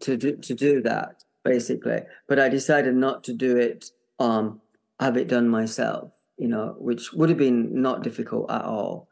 [0.00, 2.00] to do, to do that, basically.
[2.28, 4.60] But I decided not to do it, um,
[5.00, 9.08] have it done myself, you know, which would have been not difficult at all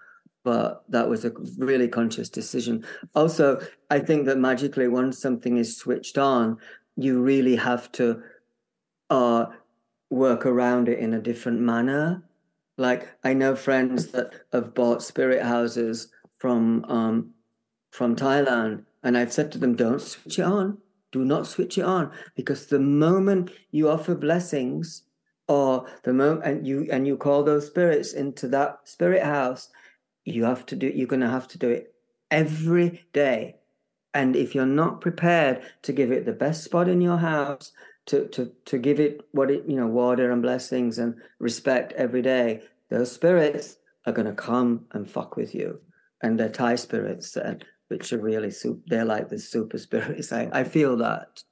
[0.47, 2.87] but that was a really conscious decision.
[3.17, 3.61] Also,
[3.91, 6.59] I think that magically, once something is switched on,
[6.95, 8.23] you really have to
[9.11, 9.47] uh,
[10.09, 12.23] work around it in a different manner.
[12.79, 17.33] Like I know friends that have bought spirit houses from um,
[17.91, 20.79] from Thailand, and I've said to them, "Don't switch it on.
[21.13, 25.05] Do not switch it on, because the moment you offer blessings,
[25.49, 29.71] or the moment and you and you call those spirits into that spirit house."
[30.27, 31.95] you have to do you're going to have to do it
[32.31, 33.57] every day
[34.13, 37.73] and if you're not prepared to give it the best spot in your house
[38.05, 42.21] to to to give it what it you know water and blessings and respect every
[42.21, 45.81] day those spirits are going to come and fuck with you
[46.23, 50.49] and they're thai spirits and which are really super they're like the super spirits i,
[50.53, 51.43] I feel that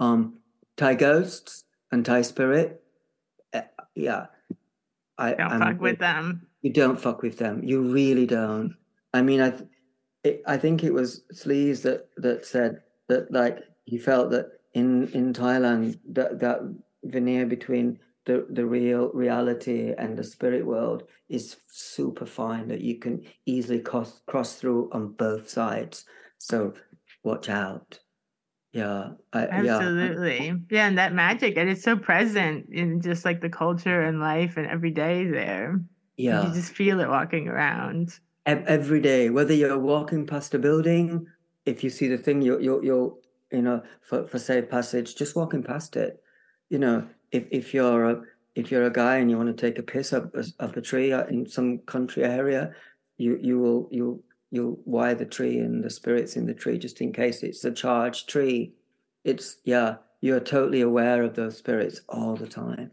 [0.00, 0.38] um
[0.76, 2.82] thai ghosts and thai spirit
[3.52, 3.62] uh,
[3.94, 4.26] yeah
[5.18, 7.62] i don't fuck with them you don't fuck with them.
[7.62, 8.74] You really don't.
[9.14, 9.52] I mean, I,
[10.24, 15.08] it, I think it was Sleaze that that said that like he felt that in
[15.12, 16.60] in Thailand that that
[17.04, 17.98] veneer between
[18.28, 23.80] the the real reality and the spirit world is super fine that you can easily
[23.80, 26.04] cross cross through on both sides.
[26.36, 26.74] So
[27.24, 27.98] watch out.
[28.74, 30.46] Yeah, I, absolutely.
[30.46, 30.54] Yeah.
[30.70, 34.58] yeah, and that magic and it's so present in just like the culture and life
[34.58, 35.80] and every day there.
[36.18, 36.46] Yeah.
[36.46, 38.20] You just feel it walking around.
[38.44, 41.26] Every day, whether you're walking past a building,
[41.66, 43.14] if you see the thing, you're, you're, you're
[43.52, 46.22] you know, for, for safe passage, just walking past it.
[46.70, 48.22] You know, if, if you're a,
[48.54, 51.12] if you're a guy and you want to take a piss up, up a tree
[51.12, 52.72] in some country area,
[53.16, 57.00] you, you will, you, you'll wire the tree and the spirits in the tree just
[57.00, 58.72] in case it's a charged tree.
[59.24, 62.90] It's, yeah, you're totally aware of those spirits all the time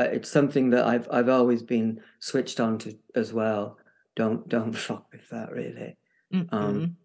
[0.00, 3.78] uh, it's something that I've I've always been switched on to as well.
[4.16, 5.96] Don't don't fuck with that really.
[6.32, 6.54] Mm-hmm.
[6.54, 6.96] Um,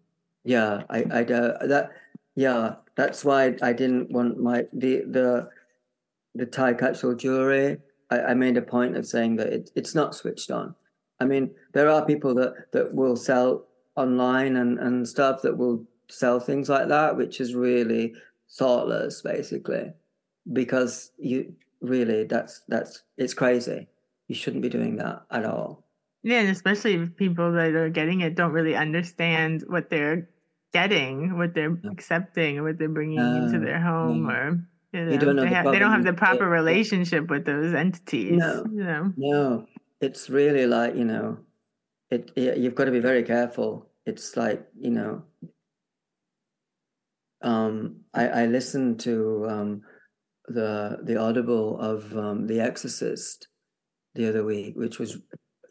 [0.44, 1.90] yeah, I I uh, that
[2.34, 5.48] yeah that's why I didn't want my the the
[6.36, 7.78] the Thai capsule jewelry.
[8.10, 10.74] I, I made a point of saying that it, it's not switched on.
[11.18, 13.66] I mean, there are people that that will sell
[13.96, 18.14] online and and stuff that will sell things like that, which is really
[18.58, 19.92] thoughtless, basically,
[20.52, 23.86] because you really that's that's it's crazy
[24.28, 25.84] you shouldn't be doing that at all
[26.22, 30.28] yeah and especially if people that are getting it don't really understand what they're
[30.72, 34.36] getting what they're accepting what they're bringing uh, into their home yeah.
[34.36, 34.60] or
[34.98, 37.74] you know, don't know they, the have, they, don't have the proper relationship with those
[37.74, 38.64] entities no.
[38.72, 39.12] you know.
[39.16, 39.66] No.
[40.00, 41.38] It's really like you know
[42.10, 43.90] it, it you've got to be very careful.
[44.04, 45.22] It's like you know
[47.42, 49.82] um i i listened to um
[50.48, 53.48] the the audible of um, The Exorcist
[54.14, 55.18] the other week, which was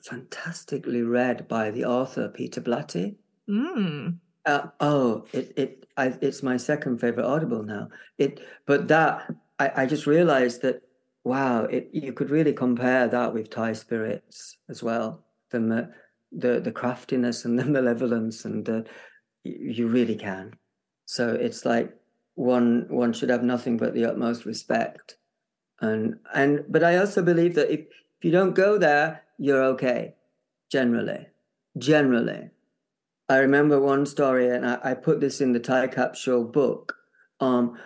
[0.04, 3.16] fantastically read by the author Peter Blatty.
[3.50, 4.20] Mm.
[4.46, 7.90] Uh, oh, it it I, it's my second favorite audible now.
[8.18, 10.82] It but that I, I just realized that
[11.24, 15.26] wow, it you could really compare that with Thai spirits as well.
[15.52, 15.90] The
[16.32, 18.86] the the craftiness and the malevolence and the
[19.44, 20.54] you really can.
[21.06, 21.94] So it's like
[22.36, 25.16] one one should have nothing but the utmost respect
[25.82, 30.14] and and but i also believe that if, if you don't go there you're okay
[30.72, 31.28] generally
[31.78, 32.50] generally
[33.30, 36.96] i remember one story and i, I put this in the thai capsule book
[37.40, 37.78] um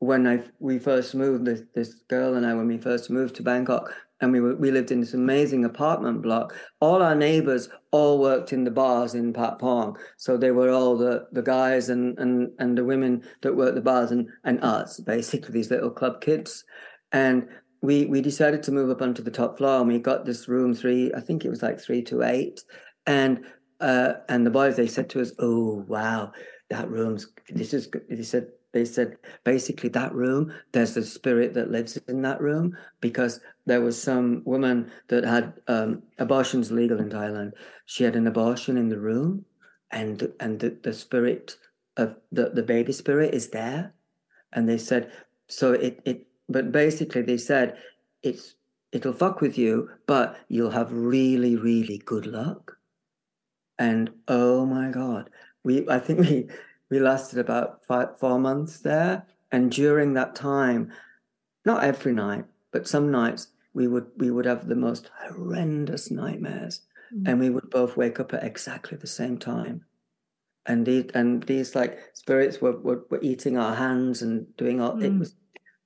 [0.00, 3.42] when i we first moved this, this girl and i when we first moved to
[3.42, 6.54] bangkok and we were, we lived in this amazing apartment block.
[6.80, 11.26] All our neighbors all worked in the bars in Patpong, so they were all the,
[11.32, 15.52] the guys and, and and the women that worked the bars and and us basically
[15.52, 16.64] these little club kids,
[17.12, 17.46] and
[17.80, 20.74] we we decided to move up onto the top floor and we got this room
[20.74, 22.60] three I think it was like three to eight,
[23.06, 23.44] and
[23.80, 26.32] uh and the boys they said to us oh wow
[26.70, 31.70] that room's this is they said they said basically that room there's a spirit that
[31.70, 37.08] lives in that room because there was some woman that had um, abortions legal in
[37.08, 37.52] thailand
[37.86, 39.44] she had an abortion in the room
[39.90, 41.56] and and the, the spirit
[41.96, 43.94] of the, the baby spirit is there
[44.52, 45.10] and they said
[45.46, 47.76] so it it but basically they said
[48.22, 48.54] it's
[48.92, 52.77] it'll fuck with you, but you'll have really, really good luck.
[53.78, 55.30] And oh my God,
[55.64, 56.48] we I think we
[56.90, 59.26] we lasted about five, four months there.
[59.50, 60.92] And during that time,
[61.64, 66.82] not every night, but some nights we would we would have the most horrendous nightmares.
[67.14, 67.28] Mm-hmm.
[67.28, 69.84] And we would both wake up at exactly the same time.
[70.66, 74.94] And these and these like spirits were, were, were eating our hands and doing all
[74.94, 75.04] mm.
[75.04, 75.34] it was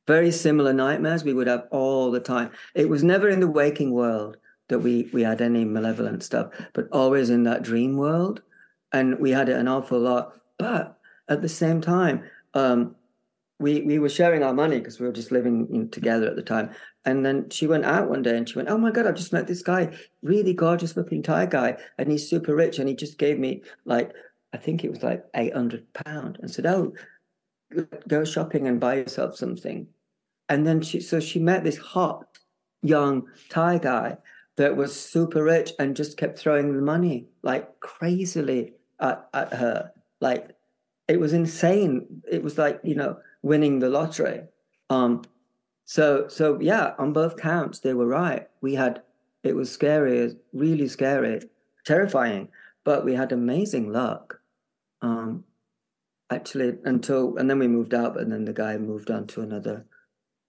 [0.09, 2.51] very similar nightmares we would have all the time.
[2.75, 4.37] It was never in the waking world
[4.69, 8.43] that we we had any malevolent stuff, but always in that dream world.
[8.93, 10.35] And we had it an awful lot.
[10.59, 10.99] But
[11.29, 12.95] at the same time, um,
[13.59, 16.43] we we were sharing our money because we were just living in, together at the
[16.43, 16.71] time.
[17.05, 19.33] And then she went out one day and she went, "Oh my god, I've just
[19.33, 23.19] met this guy, really gorgeous looking Thai guy, and he's super rich, and he just
[23.19, 24.13] gave me like
[24.53, 26.93] I think it was like eight hundred pound, and said, "Oh,
[28.09, 29.87] go shopping and buy yourself something."
[30.49, 32.27] And then she so she met this hot
[32.83, 34.19] young Thai guy
[34.57, 39.93] that was super rich and just kept throwing the money like crazily at, at her.
[40.21, 40.57] Like
[41.09, 42.23] it was insane.
[42.31, 44.43] It was like, you know, winning the lottery.
[44.91, 45.23] Um
[45.85, 48.49] so so yeah, on both counts they were right.
[48.61, 49.03] We had
[49.43, 51.41] it was scary, really scary,
[51.85, 52.49] terrifying,
[52.85, 54.41] but we had amazing luck.
[55.01, 55.45] Um
[56.31, 59.85] actually until and then we moved out and then the guy moved on to another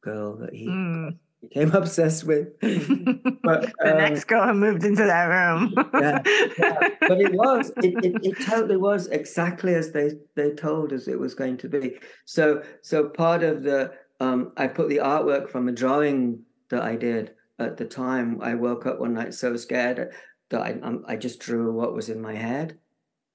[0.01, 2.59] girl that he mm became obsessed with.
[2.61, 5.73] But the um, next girl who moved into that room.
[5.93, 6.21] yeah,
[6.57, 11.07] yeah, but it was it, it, it, totally was exactly as they they told us
[11.07, 11.97] it was going to be.
[12.25, 16.95] So so part of the um, I put the artwork from a drawing that I
[16.95, 18.39] did at the time.
[18.41, 20.11] I woke up one night so scared
[20.49, 22.77] that I um, I just drew what was in my head,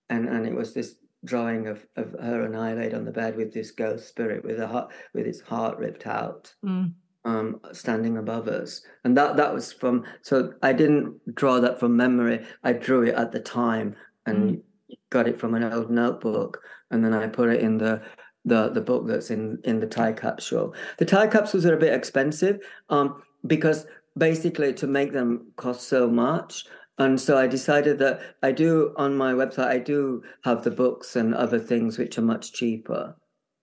[0.08, 3.34] and and it was this drawing of, of her and I laid on the bed
[3.34, 6.54] with this ghost spirit with a heart with its heart ripped out.
[6.64, 6.92] Mm
[7.24, 10.04] um, standing above us, and that that was from.
[10.22, 12.44] So I didn't draw that from memory.
[12.62, 13.96] I drew it at the time
[14.26, 14.62] and mm.
[15.10, 16.60] got it from an old notebook,
[16.90, 18.02] and then I put it in the
[18.44, 20.74] the the book that's in in the Thai capsule.
[20.98, 26.08] The Thai capsules are a bit expensive, um, because basically to make them cost so
[26.08, 26.64] much.
[27.00, 31.14] And so I decided that I do on my website, I do have the books
[31.14, 33.14] and other things which are much cheaper.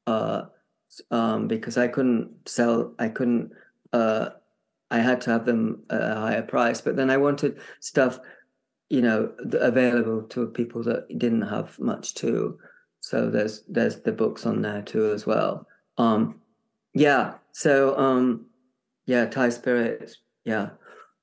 [0.08, 0.44] Uh,
[1.12, 2.94] um, because I couldn't sell.
[3.00, 3.52] I couldn't.
[3.94, 4.30] Uh,
[4.92, 6.82] I had to have them at a higher price.
[6.82, 8.20] But then I wanted stuff,
[8.90, 12.60] you know, available to people that didn't have much too.
[13.00, 15.68] So there's there's the books on there too as well.
[15.98, 16.42] Um,
[16.94, 17.36] yeah.
[17.52, 18.46] So um,
[19.06, 20.16] yeah, Thai spirit.
[20.44, 20.70] Yeah.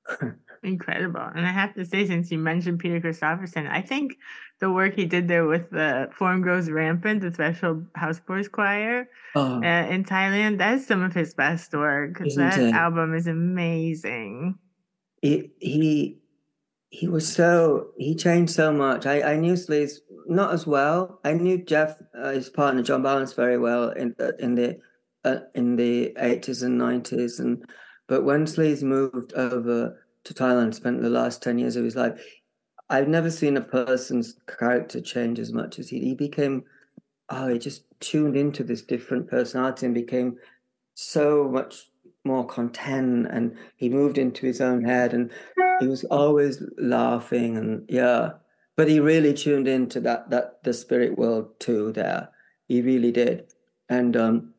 [0.63, 1.29] Incredible.
[1.35, 4.17] And I have to say, since you mentioned Peter Christopherson, I think
[4.63, 9.09] the work he did there with the Form Grows Rampant, the special house boys choir
[9.35, 9.57] oh.
[9.57, 12.21] uh, in Thailand, that's some of his best work.
[12.37, 12.73] That it?
[12.73, 14.57] album is amazing.
[15.21, 16.19] He, he
[16.91, 19.05] he was so he changed so much.
[19.05, 19.99] I, I knew Sleaze
[20.29, 21.19] not as well.
[21.25, 24.79] I knew Jeff, uh, his partner John Balance, very well in uh, in the
[25.25, 27.65] uh, in the eighties and nineties, and
[28.07, 32.13] but when Sleaze moved over to Thailand, spent the last 10 years of his life,
[32.93, 36.65] I've never seen a person's character change as much as he, he became,
[37.31, 40.37] oh, he just tuned into this different personality and became
[40.93, 41.89] so much
[42.25, 45.31] more content and he moved into his own head and
[45.81, 48.33] he was always laughing and yeah.
[48.77, 52.29] But he really tuned into that that the spirit world too there.
[52.69, 53.53] He really did.
[53.89, 54.55] And um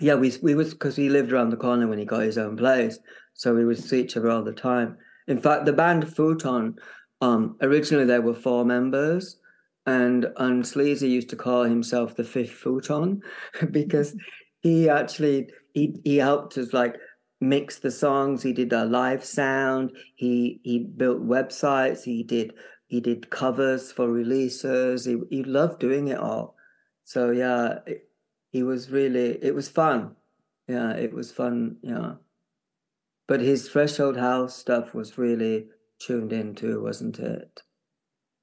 [0.00, 2.56] yeah we we was because he lived around the corner when he got his own
[2.56, 2.98] place
[3.34, 4.96] so we would see each other all the time.
[5.26, 6.76] In fact, the band Futon,
[7.24, 9.36] um, originally there were four members,
[9.86, 13.22] and and Sleazy used to call himself the fifth Futon
[13.70, 14.14] because
[14.60, 16.96] he actually he he helped us like
[17.40, 18.42] mix the songs.
[18.42, 19.92] He did a live sound.
[20.14, 22.02] He he built websites.
[22.04, 22.54] He did
[22.88, 25.06] he did covers for releases.
[25.06, 26.56] He he loved doing it all.
[27.04, 28.08] So yeah, it,
[28.50, 30.14] he was really it was fun.
[30.68, 31.76] Yeah, it was fun.
[31.82, 32.14] Yeah.
[33.26, 35.68] But his threshold house stuff was really
[36.00, 37.62] tuned into, wasn't it?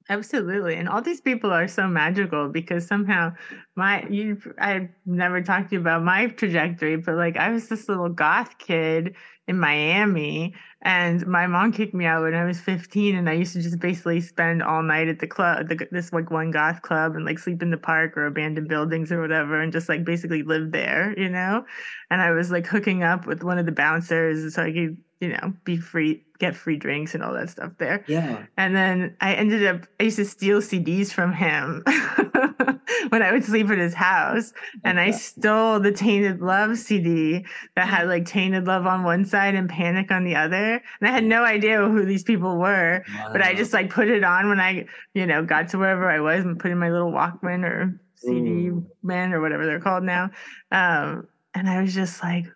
[0.08, 0.74] Absolutely.
[0.74, 3.32] And all these people are so magical because somehow
[3.76, 7.88] my you I never talked to you about my trajectory, but like I was this
[7.88, 9.14] little goth kid
[9.46, 13.52] in Miami and my mom kicked me out when I was 15 and I used
[13.54, 17.14] to just basically spend all night at the club the, this like one goth club
[17.14, 20.42] and like sleep in the park or abandoned buildings or whatever and just like basically
[20.42, 21.64] live there, you know?
[22.10, 25.28] And I was like hooking up with one of the bouncers so I could you
[25.28, 28.04] know, be free, get free drinks and all that stuff there.
[28.08, 28.44] Yeah.
[28.56, 31.84] And then I ended up, I used to steal CDs from him.
[33.08, 34.52] when I would sleep at his house.
[34.84, 39.54] And I stole the Tainted Love CD that had like Tainted Love on one side
[39.54, 40.82] and Panic on the other.
[41.00, 44.24] And I had no idea who these people were, but I just like put it
[44.24, 47.12] on when I, you know, got to wherever I was and put in my little
[47.12, 48.40] Walkman or CD
[48.70, 48.86] Mm.
[49.02, 50.30] man or whatever they're called now.
[50.70, 52.46] Um, and I was just like,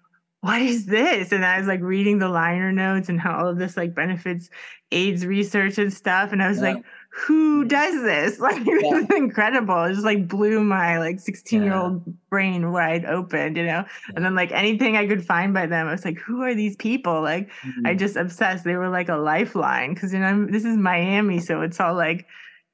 [0.46, 1.32] what is this?
[1.32, 4.48] And I was like reading the liner notes and how all of this like benefits
[4.92, 6.32] AIDS research and stuff.
[6.32, 6.74] And I was Yeah.
[6.74, 8.38] like, who does this?
[8.46, 9.00] Like it Yeah.
[9.00, 9.82] was incredible.
[9.84, 13.84] It just like blew my like 16 year old brain wide open, you know?
[14.14, 16.76] And then like anything I could find by them, I was like, who are these
[16.76, 17.22] people?
[17.22, 17.50] Like
[17.84, 17.98] I Mm.
[17.98, 18.62] just obsessed.
[18.64, 21.94] They were like a lifeline because you know I'm, this is Miami, so it's all
[21.94, 22.26] like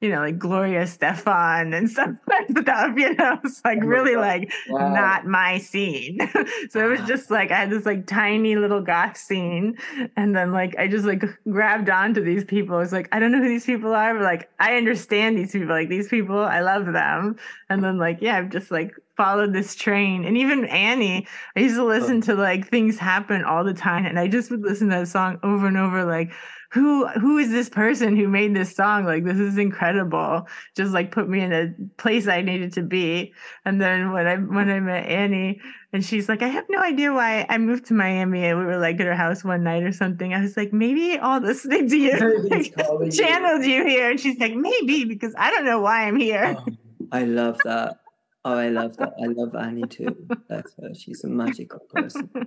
[0.02, 2.94] you know like Gloria Estefan and stuff like stuff.
[2.98, 4.20] You know, it's like Oh really God.
[4.20, 4.92] like Wow.
[4.92, 6.18] not my scene.
[6.70, 9.76] so it was just like I had this like tiny little goth scene,
[10.16, 12.80] and then like I just like grabbed onto these people.
[12.80, 15.68] It's like I don't know who these people are, but like I understand these people.
[15.68, 17.36] Like these people, I love them.
[17.70, 20.24] And then like yeah, I've just like followed this train.
[20.24, 21.26] And even Annie,
[21.56, 24.62] I used to listen to like things happen all the time, and I just would
[24.62, 26.32] listen to that song over and over, like.
[26.72, 29.04] Who who is this person who made this song?
[29.04, 30.46] Like this is incredible.
[30.74, 33.34] Just like put me in a place I needed to be.
[33.64, 35.60] And then when I when I met Annie,
[35.92, 38.44] and she's like, I have no idea why I moved to Miami.
[38.46, 40.32] And we were like at her house one night or something.
[40.32, 42.74] I was like, maybe all listening to you like,
[43.12, 44.10] channeled you here.
[44.10, 46.56] And she's like, maybe because I don't know why I'm here.
[46.58, 46.66] Oh,
[47.12, 47.98] I love that.
[48.44, 49.12] Oh, I love that.
[49.22, 50.16] I love Annie too.
[50.48, 50.94] That's her.
[50.94, 52.30] She's a magical person.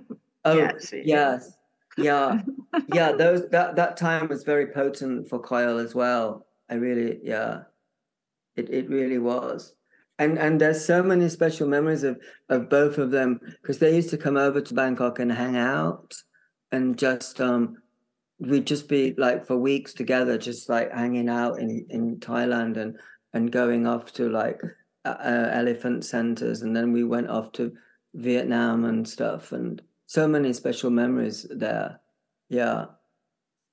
[0.48, 1.56] Oh, Yeah, yes.
[1.96, 2.42] Yeah.
[2.92, 6.46] Yeah, those that that time was very potent for Kyle as well.
[6.68, 7.62] I really yeah.
[8.54, 9.74] It it really was.
[10.18, 12.20] And and there's so many special memories of
[12.50, 16.14] of both of them because they used to come over to Bangkok and hang out
[16.70, 17.76] and just um
[18.38, 22.98] we'd just be like for weeks together just like hanging out in in Thailand and
[23.32, 24.60] and going off to like
[25.04, 27.72] uh, uh, elephant centers and then we went off to
[28.14, 32.00] Vietnam and stuff and so many special memories there.
[32.48, 32.86] Yeah.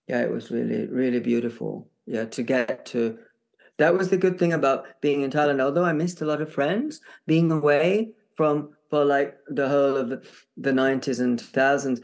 [0.08, 1.88] Yeah it was really really beautiful.
[2.06, 3.18] Yeah to get to
[3.80, 5.62] that was the good thing about being in Thailand.
[5.62, 10.10] Although I missed a lot of friends being away from for like the whole of
[10.10, 12.00] the, 90s and thousands,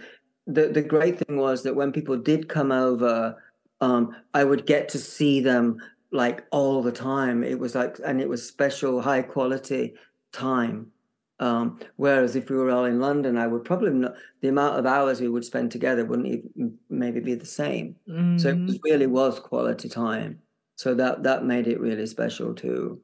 [0.47, 3.35] the the great thing was that when people did come over
[3.81, 5.77] um I would get to see them
[6.11, 7.43] like all the time.
[7.43, 9.93] It was like and it was special high quality
[10.31, 10.91] time
[11.39, 14.85] um whereas if we were all in London I would probably not the amount of
[14.85, 17.95] hours we would spend together wouldn't even maybe be the same
[18.35, 20.41] so it was, really was quality time
[20.77, 23.01] so that that made it really special too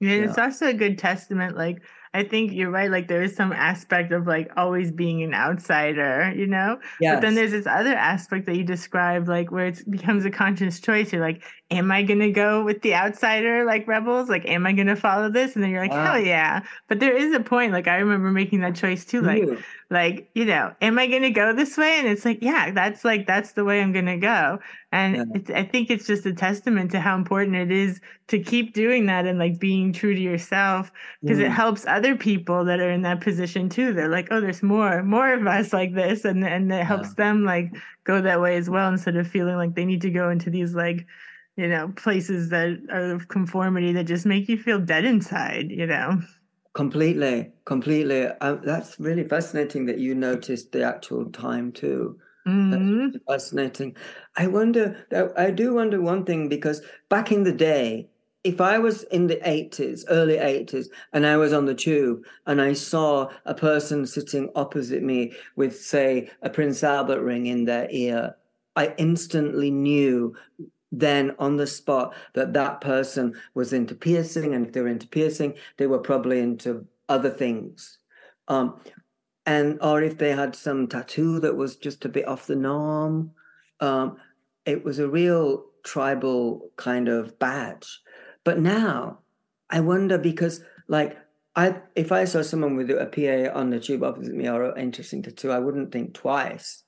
[0.00, 0.24] Yeah, Yeah.
[0.24, 1.56] it's also a good testament.
[1.56, 1.82] Like,
[2.14, 2.90] I think you're right.
[2.90, 6.78] Like, there is some aspect of like always being an outsider, you know?
[7.00, 10.30] yeah But then there's this other aspect that you describe, like where it becomes a
[10.30, 11.12] conscious choice.
[11.12, 14.28] You're like, am I going to go with the outsider, like rebels?
[14.28, 15.56] Like, am I going to follow this?
[15.56, 16.12] And then you're like, Wow.
[16.12, 16.62] hell yeah.
[16.88, 17.72] But there is a point.
[17.72, 19.20] Like, I remember making that choice too.
[19.20, 19.44] Like,
[19.90, 23.04] like you know am i going to go this way and it's like yeah that's
[23.04, 24.58] like that's the way i'm going to go
[24.92, 25.24] and Yeah.
[25.34, 29.06] it's, i think it's just a testament to how important it is to keep doing
[29.06, 30.90] that and like being true to yourself
[31.22, 31.54] because it mm.
[31.54, 35.02] helps helps other people that are in that position too they're like oh there's more
[35.02, 37.72] more of us like this and and it helps them like
[38.04, 40.74] go that way as well instead of feeling like they need to go into these
[40.74, 41.06] like
[41.56, 45.86] you know places that are of conformity that just make you feel dead inside you
[45.86, 46.20] know
[46.74, 48.26] Completely, completely.
[48.26, 52.18] Um, that's really fascinating that you noticed the actual time too.
[52.68, 53.12] That's Mhm.
[53.12, 53.96] really fascinating.
[54.36, 55.06] I wonder.
[55.36, 58.08] I do wonder one thing because back in the day,
[58.44, 62.60] if I was in the eighties, early eighties, and I was on the tube and
[62.60, 67.88] I saw a person sitting opposite me with, say, a Prince Albert ring in their
[67.90, 68.36] ear,
[68.76, 70.36] I instantly knew
[70.92, 75.08] then on the spot that that person was into piercing and if they were into
[75.08, 77.98] piercing they were probably into other things.
[78.46, 78.78] Um
[79.46, 83.32] and or if they had some tattoo that was just a bit off the norm
[83.80, 84.18] um
[84.66, 88.00] it was a real tribal kind of badge
[88.44, 89.18] but now
[89.70, 91.18] i wonder because like
[91.56, 94.80] i if i saw someone with a pa on the tube opposite me or an
[94.80, 96.82] interesting tattoo i wouldn't think twice.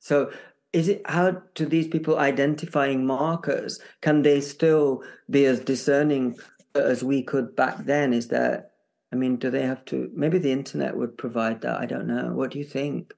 [0.00, 0.32] So
[0.72, 6.36] is it how do these people identifying markers can they still be as discerning
[6.74, 8.12] as we could back then?
[8.12, 8.66] Is there
[9.12, 12.32] i mean do they have to maybe the internet would provide that i don't know.
[12.32, 13.14] What do you think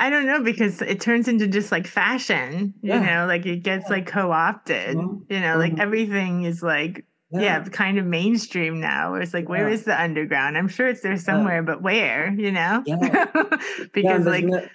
[0.00, 3.00] I don't know because it turns into just like fashion, you Yeah.
[3.00, 4.96] know, like it gets like co-opted.
[4.96, 5.24] Mhm.
[5.28, 5.80] You know, like Mhm.
[5.80, 7.62] everything is like yeah.
[7.64, 9.12] kind of mainstream now.
[9.12, 9.74] Where it's like, where Yeah.
[9.74, 10.56] is the underground?
[10.56, 12.32] I'm sure it's there somewhere, but where?
[12.32, 12.96] You know, Yeah.
[13.92, 14.66] because Yeah, like no-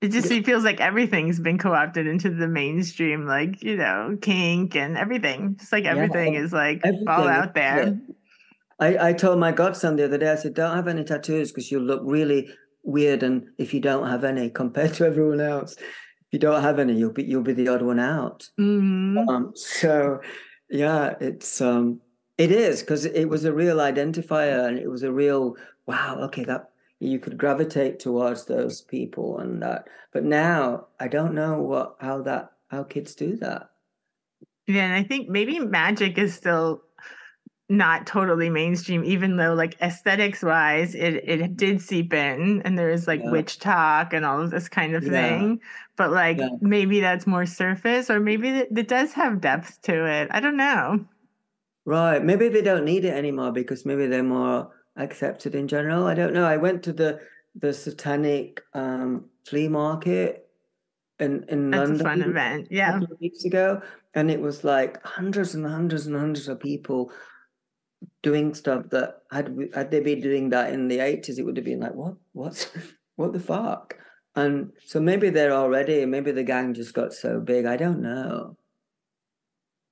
[0.00, 4.76] it just it feels like everything's been co-opted into the mainstream, like you know, kink
[4.76, 5.56] and everything.
[5.56, 7.98] Just like Yeah, everything is like everything all out there.
[8.80, 11.70] I, I told my godson the other day, I said, don't have any tattoos because
[11.72, 12.48] you'll look really
[12.82, 15.76] weird and if you don't have any compared to everyone else.
[15.76, 18.48] If you don't have any, you'll be you'll be the odd one out.
[18.58, 19.28] Mhm.
[19.28, 20.20] Um, so
[20.68, 22.00] yeah, it's um
[22.36, 25.56] it is because it was a real identifier and it was a real
[25.86, 29.88] wow, okay, that you could gravitate towards those people and that.
[30.12, 33.70] But now I don't know what how that how kids do that.
[34.66, 36.82] Yeah, and I think maybe magic is still
[37.68, 42.90] not totally mainstream, even though like aesthetics wise, it it did seep in, and there
[42.90, 43.30] is like Yeah.
[43.30, 45.10] witch talk and all of this kind of Yeah.
[45.10, 45.60] thing.
[45.96, 46.48] But like Yeah.
[46.60, 50.28] maybe that's more surface, or maybe it, it does have depth to it.
[50.30, 51.04] I don't know.
[51.84, 52.22] Right.
[52.24, 56.06] Maybe they don't need it anymore because maybe they're more accepted in general.
[56.06, 56.44] I don't know.
[56.44, 57.20] I went to the
[57.54, 60.48] the satanic um flea market
[61.18, 62.68] in in That's London a fun event.
[62.70, 63.82] a couple of weeks ago,
[64.14, 67.12] and it was like hundreds and hundreds and hundreds of people
[68.22, 71.56] doing stuff that had we- had they been doing that in the eighties, it would
[71.56, 72.70] have been like, what, what,
[73.16, 73.94] what the fuck?
[74.36, 77.66] And so maybe they're already, maybe the gang just got so big.
[77.66, 78.56] I don't know.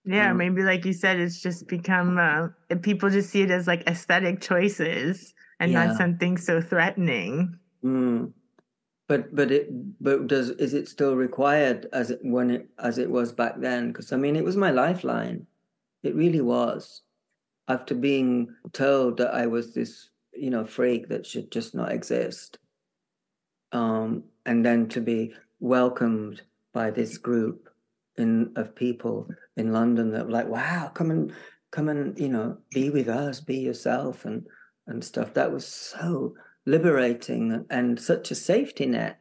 [0.04, 0.36] Yeah, Mm.
[0.36, 2.48] maybe like you said, it's just become uh,
[2.82, 5.86] people just see it as like aesthetic choices and Yeah.
[5.86, 7.58] not something so threatening.
[7.84, 8.32] Mm.
[9.08, 9.68] But but it
[10.00, 13.88] but does is it still required as it when it as it was back then?
[13.88, 15.46] Because I mean, it was my lifeline.
[16.02, 17.02] It really was.
[17.68, 22.58] After being told that I was this, you know, freak that should just not exist,
[23.72, 27.68] um, and then to be welcomed by this group
[28.16, 31.32] in of people in London that were like, "Wow, come and
[31.72, 34.46] come and you know, be with us, be yourself," and
[34.86, 35.34] and stuff.
[35.34, 36.34] That was so
[36.66, 39.18] liberating and, and such a safety net.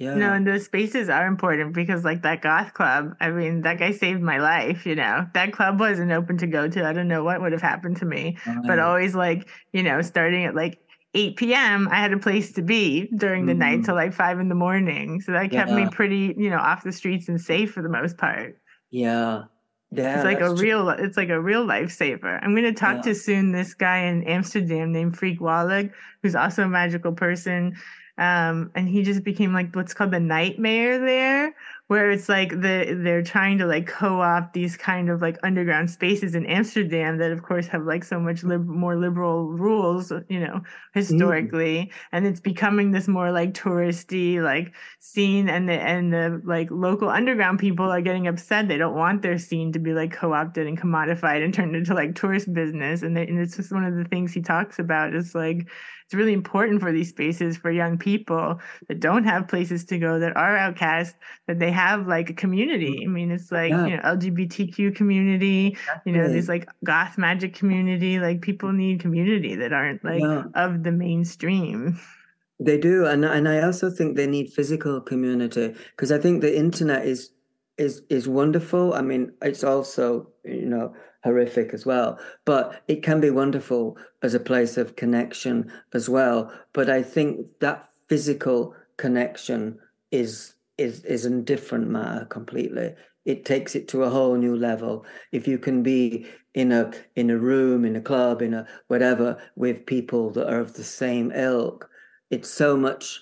[0.00, 0.14] Yeah.
[0.14, 3.90] No, and those spaces are important because, like that goth club, I mean, that guy
[3.92, 4.86] saved my life.
[4.86, 6.86] You know, that club wasn't open to go to.
[6.86, 10.46] I don't know what would have happened to me, but always like, you know, starting
[10.46, 10.78] at like
[11.14, 13.84] 8 p.m., I had a place to be during the night Mhm.
[13.84, 15.20] till like five in the morning.
[15.20, 18.16] So that kept me pretty, you know, off the streets and safe for the most
[18.16, 18.56] part.
[18.90, 19.42] yeah.
[19.92, 20.14] Yeah.
[20.14, 20.68] it's like a that's true.
[20.68, 22.38] real, it's like a real lifesaver.
[22.44, 23.02] I'm going to talk Yeah.
[23.10, 25.90] to soon this guy in Amsterdam named Freak Wallig,
[26.22, 27.74] who's also a magical person.
[28.20, 31.54] Um, and he just became like what's called the night mayor there,
[31.86, 36.34] where it's like the they're trying to like co-opt these kind of like underground spaces
[36.34, 40.60] in Amsterdam that of course have like so much lib- more liberal rules, you know,
[40.92, 46.68] historically, and it's becoming this more like touristy like scene and the and the like
[46.70, 48.68] local underground people are getting upset.
[48.68, 52.14] They don't want their scene to be like co-opted and commodified and turned into like
[52.14, 53.00] tourist business.
[53.00, 55.70] And, they, and it's just one of the things he talks about is like
[56.10, 58.58] it's really important for these spaces for young people
[58.88, 61.14] that don't have places to go that are outcast
[61.46, 62.90] that they have like a community.
[62.90, 63.10] Mm-hmm.
[63.10, 63.86] I mean, it's like Yeah.
[63.86, 68.18] you know LGBTQ community, you know, these like goth magic community.
[68.18, 70.46] Like people need community that aren't like Yeah.
[70.56, 71.96] of the mainstream.
[72.58, 76.58] They do, and and I also think they need physical community because I think the
[76.58, 77.30] internet is
[77.78, 78.94] is is wonderful.
[78.94, 80.92] I mean, it's also you know
[81.24, 86.52] horrific as well, but it can be wonderful as a place of connection as well.
[86.72, 89.78] But I think that physical connection
[90.10, 92.94] is is is a different matter completely.
[93.26, 95.04] It takes it to a whole new level.
[95.30, 99.38] If you can be in a in a room, in a club, in a whatever,
[99.56, 101.88] with people that are of the same ilk,
[102.30, 103.20] it's so much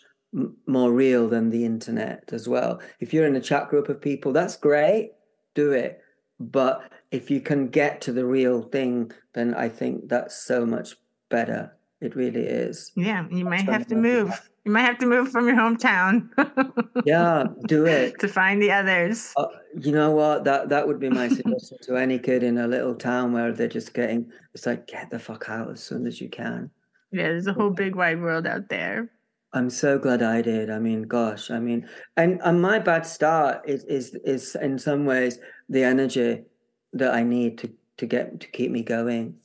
[0.66, 2.80] more real than the internet as well.
[3.00, 5.12] If you're in a chat group of people, that's great,
[5.54, 6.00] do it.
[6.40, 10.94] But if you can get to the real thing, then I think that's so much
[11.28, 11.72] better.
[12.00, 12.92] It really is.
[12.94, 14.30] Yeah, you might have to move.
[14.64, 16.28] You might have to move from your hometown.
[17.04, 18.18] Yeah, do it.
[18.20, 19.32] to find the others.
[19.36, 19.46] Uh,
[19.80, 20.44] you know what?
[20.44, 23.68] That that would be my suggestion to any kid in a little town where they're
[23.68, 24.30] just getting.
[24.52, 26.70] It's like get the fuck out as soon as you can.
[27.12, 29.08] Yeah, there's a whole big wide world out there.
[29.52, 30.70] I'm so glad I did.
[30.70, 35.06] I mean, gosh, I mean, and and my bad start is is is in some
[35.06, 35.38] ways
[35.68, 36.44] the energy
[36.92, 39.36] that I need to to get to keep me going.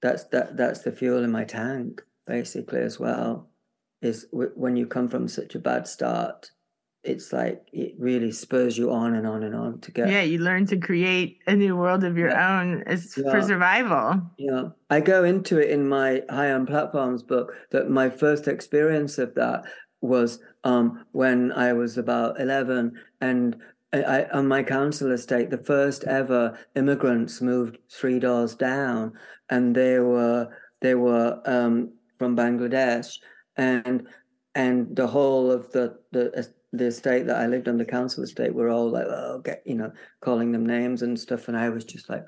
[0.00, 3.48] That's that that's the fuel in my tank, basically, as well.
[4.00, 6.50] Is w- when you come from such a bad start,
[7.04, 10.08] it's like it really spurs you on and on and on to get.
[10.08, 12.60] Yeah, you learn to create a new world of your Yeah.
[12.60, 14.22] own as for survival.
[14.38, 19.18] Yeah, I go into it in my High on Platforms book that my first experience
[19.18, 19.64] of that
[20.00, 23.56] was um, when I was about 11 and
[23.92, 29.12] I, I, on my council estate, the first ever immigrants moved three doors down
[29.50, 30.48] and they were,
[30.80, 33.18] they were um, from Bangladesh
[33.56, 34.06] and,
[34.54, 38.54] and the whole of the, the, the estate that I lived on, the council estate,
[38.54, 41.48] were all like, oh, get, you know, calling them names and stuff.
[41.48, 42.24] And I was just like,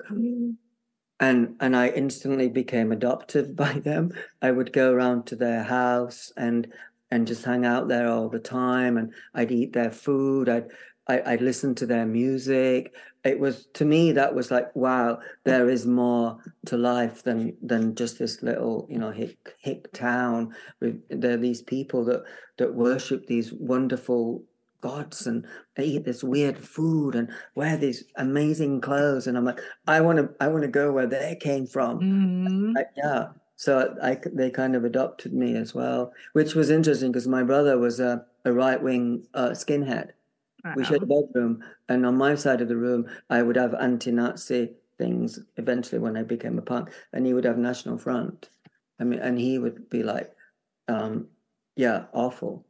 [1.19, 4.11] and and I instantly became adopted by them.
[4.41, 6.71] I would go around to their house and
[7.11, 10.49] and just hang out there all the time, and I'd eat their food.
[10.49, 10.67] I'd
[11.07, 12.93] I, I'd listen to their music.
[13.25, 16.37] It was to me that was like, wow, there is more
[16.67, 20.55] to life than than just this little, you know, hick hick town.
[20.79, 22.23] With there are these people that
[22.57, 24.43] that worship these wonderful
[24.81, 25.45] gods and
[25.75, 29.25] they eat this weird food and wear these amazing clothes.
[29.27, 32.05] And I'm like, I want to, I want to go where they came from.
[32.45, 32.75] Mhm.
[32.75, 33.29] Like, yeah.
[33.57, 37.77] So I, they kind of adopted me as well, which was interesting because my brother
[37.79, 40.11] was a, a right wing uh, skinhead.
[40.75, 44.71] We shared a bedroom, and on my side of the room, I would have anti-Nazi
[44.97, 45.39] things.
[45.57, 48.49] Eventually, when I became a punk, and he would have National Front.
[48.99, 50.31] I mean, and he would be like,
[50.87, 51.27] um,
[51.75, 52.65] "Yeah, awful."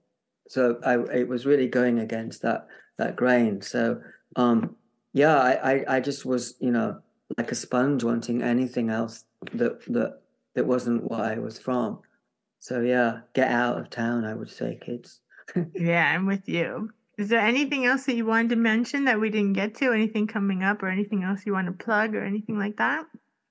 [0.48, 2.68] So I, it was really going against that
[2.98, 3.62] that grain.
[3.62, 4.02] So,
[4.36, 4.76] um,
[5.14, 7.00] yeah, I, I, I just was, you know,
[7.38, 10.22] like a sponge, wanting anything else that that
[10.56, 12.00] that wasn't what I was from.
[12.60, 14.26] So yeah, get out of town.
[14.26, 15.22] I would say, kids.
[15.76, 16.90] Yeah, I'm with you.
[17.18, 19.92] Is there anything else that you wanted to mention that we didn't get to?
[19.94, 23.06] Anything coming up or anything else you want to plug or anything like that?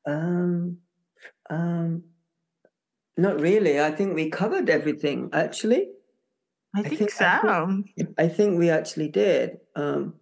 [0.07, 0.79] Um,
[1.49, 2.05] um,
[3.17, 3.81] not really.
[3.81, 5.31] I think we covered everything.
[5.33, 5.89] Actually,
[6.75, 7.83] I I think, think- I so.
[8.19, 9.61] I think we actually did.
[9.75, 10.15] Um,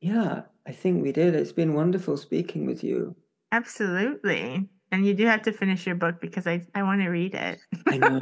[0.00, 1.34] yeah, I think we did.
[1.34, 3.16] It's been wonderful speaking with you.
[3.52, 4.68] Absolutely.
[4.94, 7.58] And you do have to finish your book because I, I want to read it.
[7.88, 8.20] I know,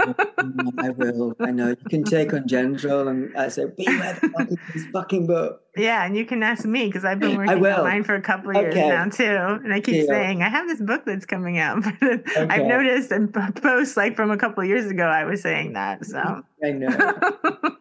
[0.83, 1.35] I will.
[1.39, 1.69] I know.
[1.69, 5.61] You can take on general and I say, beware the fucking, this fucking book.
[5.77, 8.51] yeah, and you can ask me because I've been working on mine for a couple
[8.51, 8.89] of years Okay.
[8.89, 9.61] now too.
[9.63, 10.07] And I keep Deal.
[10.07, 11.85] saying I have this book that's coming out.
[12.03, 16.07] I've noticed in posts like from a couple of years ago I was saying that.
[16.07, 16.89] So I know.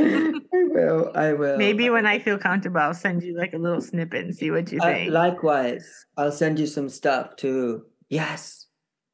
[0.00, 1.10] I will.
[1.14, 1.56] I will.
[1.56, 4.70] maybe when I feel comfortable, I'll send you like a little snippet and see what
[4.70, 5.10] you Uh, think.
[5.12, 7.84] likewise, I'll send you some stuff too.
[8.08, 8.66] Yes.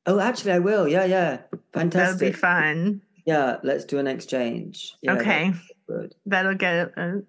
[0.06, 0.86] Oh, actually, I will.
[0.86, 1.38] Yeah, yeah.
[1.72, 1.92] Fantastic.
[1.92, 3.00] that would be fun.
[3.26, 4.94] Yeah, let's do an exchange.
[5.00, 5.52] Yeah, okay,
[5.88, 6.14] Good.
[6.26, 7.22] that'll get a,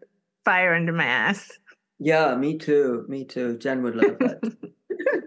[0.44, 1.52] fire under my ass.
[2.00, 3.06] Yeah, me too.
[3.08, 3.58] Me too.
[3.58, 4.42] Jen would love that.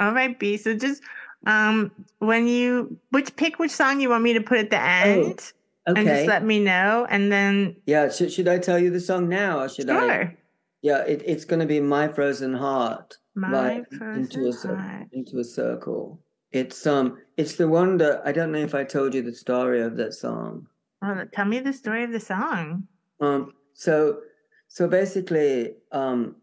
[0.00, 0.56] All right, Bee.
[0.56, 1.02] So just
[1.46, 1.90] um,
[2.20, 5.34] when you which pick which song you want me to put at the end, and
[5.36, 5.54] just
[5.88, 6.26] Oh, Okay.
[6.26, 8.10] let me know, and then Yeah.
[8.10, 9.98] Should, should I tell you the song now, or should I?
[10.06, 10.34] sure.
[10.82, 10.98] Yeah.
[10.98, 15.06] It, it's going to be "My Frozen Heart" My into a heart.
[15.12, 16.20] into a circle.
[16.52, 17.18] It's um.
[17.36, 20.14] It's the one that I don't know if I told you the story of that
[20.14, 20.66] song.
[21.00, 22.88] Well, tell me the story of the song.
[23.20, 24.20] Um, so,
[24.66, 26.36] so basically, um,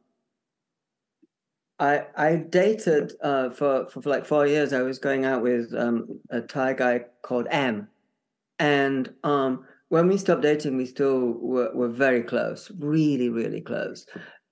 [1.80, 4.72] I I dated uh, for, for for like four years.
[4.72, 7.89] I was going out with um, a Thai guy called M,
[8.59, 14.05] and um, when we stopped dating, we still were, were very close, really, really close.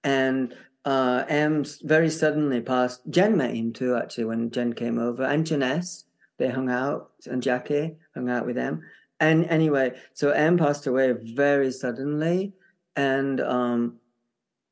[0.04, 0.54] And
[0.86, 3.02] uh, M very suddenly passed.
[3.10, 6.04] Jen met him too, actually, when Jen came over, and Janess.
[6.40, 8.82] They hung out, and Jackie hung out with them.
[9.20, 12.54] And anyway, so M passed away very suddenly,
[12.96, 14.00] and um,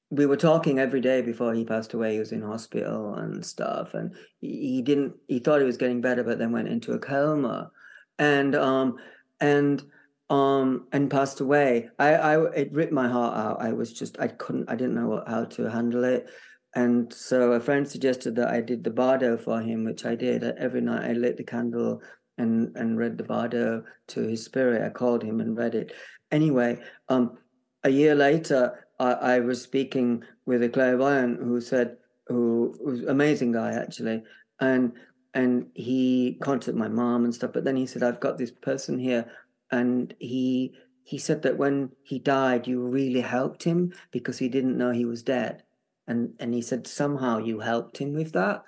[0.10, 2.14] we were talking every day before he passed away.
[2.14, 5.16] He was in hospital and stuff, and he, he didn't.
[5.28, 7.72] He thought he was getting better, but then went into a coma,
[8.20, 8.98] and um,
[9.40, 9.84] and
[10.32, 11.90] um, and passed away.
[12.00, 13.62] I, I, it ripped my heart out.
[13.62, 16.30] I was just, I couldn't, I didn't know what, how to handle it.
[16.74, 20.44] And so a friend suggested that I did the bardo for him, which I did.
[20.44, 22.02] Every night I lit the candle
[22.38, 24.82] and and read the bardo to his spirit.
[24.82, 25.92] I called him and read it.
[26.32, 26.80] Anyway,
[27.10, 27.38] um,
[27.84, 31.98] a year later, I, I was speaking with a clairvoyant who said,
[32.28, 34.24] who was amazing guy actually,
[34.62, 34.94] and
[35.34, 37.52] and he contacted my mom and stuff.
[37.54, 39.26] But then he said, I've got this person here,
[39.72, 40.74] and he
[41.04, 45.06] he said that when he died, you really helped him because he didn't know he
[45.06, 45.64] was dead,
[46.08, 48.64] and and he said somehow you helped him with that,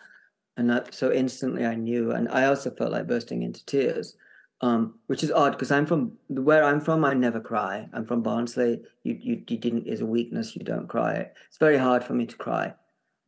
[0.57, 4.15] and that, so instantly I knew, and I also felt like bursting into tears.
[4.61, 7.03] Um, which is odd because I'm from where I'm from.
[7.03, 7.89] I never cry.
[7.91, 8.81] I'm from Barnsley.
[9.03, 10.55] You, you, you didn't is a weakness.
[10.55, 11.31] You don't cry.
[11.49, 12.73] It's very hard for me to cry.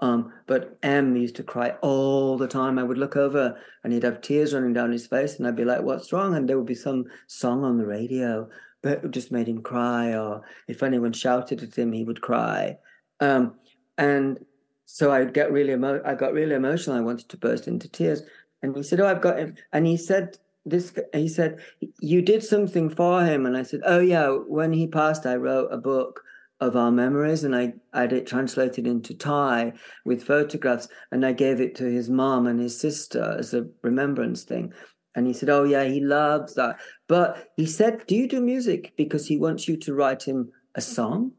[0.01, 2.77] Um, but M used to cry all the time.
[2.77, 5.63] I would look over and he'd have tears running down his face, and I'd be
[5.65, 8.49] like, "What's wrong?" And there would be some song on the radio
[8.81, 12.77] that just made him cry, or if anyone shouted at him, he would cry.
[13.21, 13.55] Um,
[13.97, 14.39] and
[14.85, 16.97] so I would get really emo- I got really emotional.
[16.97, 18.21] I wanted to burst into tears,
[18.61, 21.59] and he said, "Oh, I've got him." And he said, "This." He said,
[22.01, 25.69] "You did something for him," and I said, "Oh yeah." When he passed, I wrote
[25.71, 26.21] a book
[26.61, 29.73] of our memories, and I had it translated into Thai
[30.05, 34.43] with photographs, and I gave it to his mom and his sister as a remembrance
[34.43, 34.73] thing.
[35.15, 38.93] And he said, "Oh yeah, he loves that." But he said, "Do you do music?"
[38.97, 41.31] Because he wants you to write him a song.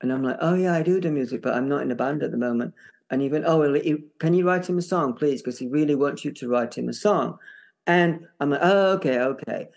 [0.00, 2.22] And I'm like, "Oh yeah, I do do music, but I'm not in a band
[2.22, 2.74] at the moment."
[3.10, 3.80] And he went, oh, well,
[4.20, 5.42] can you write him a song, please?
[5.42, 7.38] Because he really wants you to write him a song.
[7.86, 9.68] And I'm like, oh, okay, okay.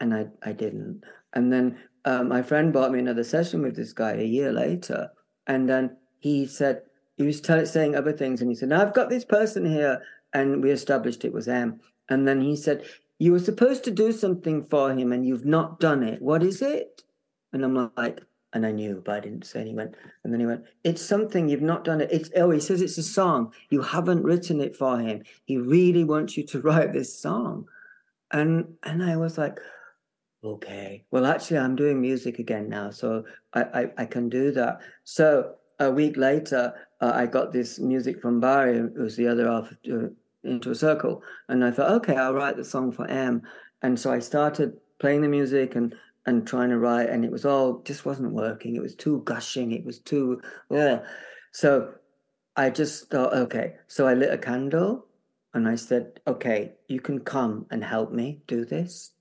[0.00, 1.02] And I, I didn't.
[1.34, 5.10] And then um, my friend bought me another session with this guy a year later.
[5.46, 6.82] And then he said,
[7.16, 8.40] he was saying other things.
[8.40, 10.02] And he said, now I've got this person here.
[10.32, 11.80] And we established it was M.
[12.08, 12.84] And then he said,
[13.18, 16.22] you were supposed to do something for him and you've not done it.
[16.22, 17.02] What is it?
[17.52, 18.20] And I'm like,
[18.52, 19.60] and I knew, but I didn't say.
[19.60, 19.94] And he went,
[20.24, 22.10] and then he went, it's something you've not done it.
[22.10, 23.52] It's oh, he says it's a song.
[23.70, 25.24] You haven't written it for him.
[25.44, 27.66] He really wants you to write this song.
[28.30, 29.58] And and I was like,
[30.44, 31.04] okay.
[31.10, 34.80] Well, actually, I'm doing music again now, so I I, I can do that.
[35.04, 39.48] So a week later, uh, I got this music from Barry, who was the other
[39.48, 40.08] half uh,
[40.44, 43.42] Into a Circle, and I thought, okay, I'll write the song for M.
[43.82, 45.94] And so I started playing the music and
[46.26, 48.76] and trying to write, and it was all just wasn't working.
[48.76, 49.72] It was too gushing.
[49.72, 50.40] It was too
[50.70, 51.00] yeah.
[51.52, 51.94] So
[52.56, 53.74] I just thought, okay.
[53.86, 55.06] So I lit a candle,
[55.54, 59.12] and I said, okay, you can come and help me do this.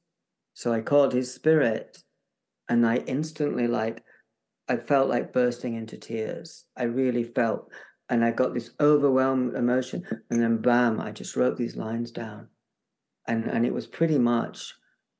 [0.57, 1.99] So I called his spirit,
[2.67, 4.03] and I instantly like
[4.67, 6.65] I felt like bursting into tears.
[6.75, 7.69] I really felt,
[8.09, 12.47] and I got this overwhelmed emotion, and then bam, I just wrote these lines down,
[13.27, 14.73] and and it was pretty much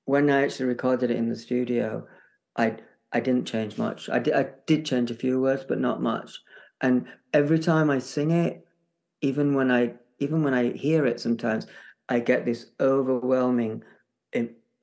[0.06, 2.08] when I actually recorded it in the studio,
[2.56, 2.78] I
[3.12, 4.10] I didn't change much.
[4.10, 6.32] I did I did change a few words, but not much.
[6.82, 8.66] And every time I sing it,
[9.22, 11.68] even when I even when I hear it, sometimes
[12.10, 13.84] I get this overwhelming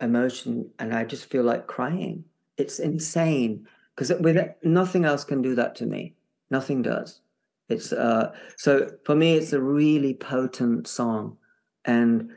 [0.00, 2.24] emotion, and I just feel like crying.
[2.56, 6.14] It's insane because with it, nothing else can do that to me.
[6.50, 7.20] Nothing does.
[7.68, 11.38] It's uh, so for me, it's a really potent song,
[11.84, 12.30] and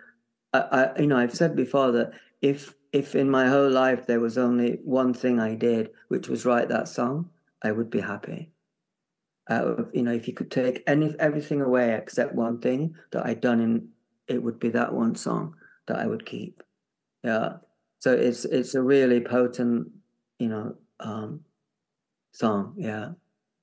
[0.54, 2.12] I, I you know I've said before that
[2.42, 6.46] if if in my whole life there was only one thing I did, which was
[6.46, 7.30] write that song,
[7.62, 8.52] I would be happy.
[9.50, 13.42] Uh, you know, if you could take any everything away except one thing that I'd
[13.42, 13.90] done in,
[14.28, 15.56] it would be that one song
[15.88, 16.64] that I would keep.
[17.24, 17.58] Yeah.
[18.00, 19.90] So it's it's a really potent,
[20.40, 21.42] you know, um,
[22.32, 22.76] song.
[22.78, 23.12] Yeah.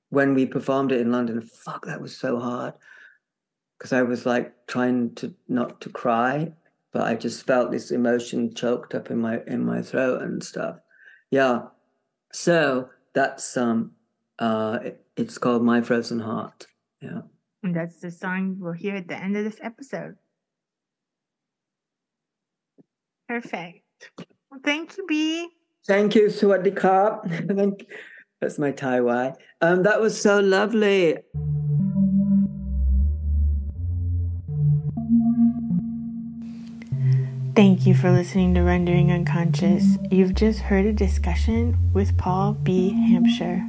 [0.09, 2.73] When we performed it in London, fuck, that was so hard
[3.77, 6.53] because I was like trying to not to cry
[6.95, 10.77] but I just felt this emotion choked up in my in my throat and stuff.
[11.29, 11.63] Yeah.
[12.31, 13.91] So that's um
[14.39, 16.67] uh it, it's called My Frozen Heart.
[17.01, 17.23] Yeah.
[17.63, 20.15] And that's the song we'll hear at the end of this episode.
[23.27, 23.81] Perfect.
[24.51, 25.49] Well, thank you, Bee.
[25.87, 27.85] Thank you, Swadikap.
[28.41, 28.99] That's my Thai
[29.61, 31.17] Um, that was so lovely.
[37.55, 39.97] Thank you for listening to Rendering Unconscious.
[40.11, 43.65] You've just heard a discussion with Paul Bee Hampshire.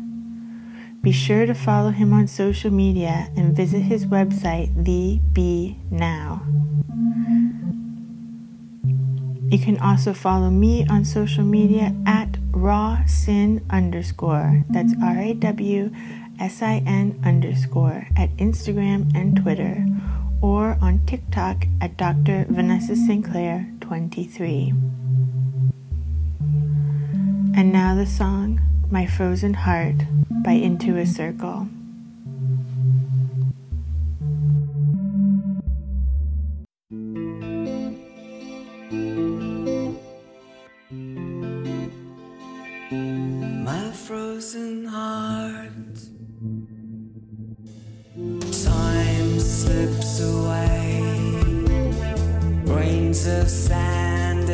[1.03, 6.43] Be sure to follow him on social media and visit his website, The Bee Now.
[9.49, 14.65] You can also follow me on social media at rawsin underscore.
[14.69, 15.93] That's R A W
[16.41, 19.87] S I N underscore at Instagram and Twitter
[20.43, 22.47] or on TikTok at Dr.
[22.49, 24.73] Vanessa Sinclair 23.
[27.57, 28.61] And now the song,
[28.91, 29.97] My Frozen Heart
[30.43, 31.69] by Into a Circle.
[53.27, 54.49] of sand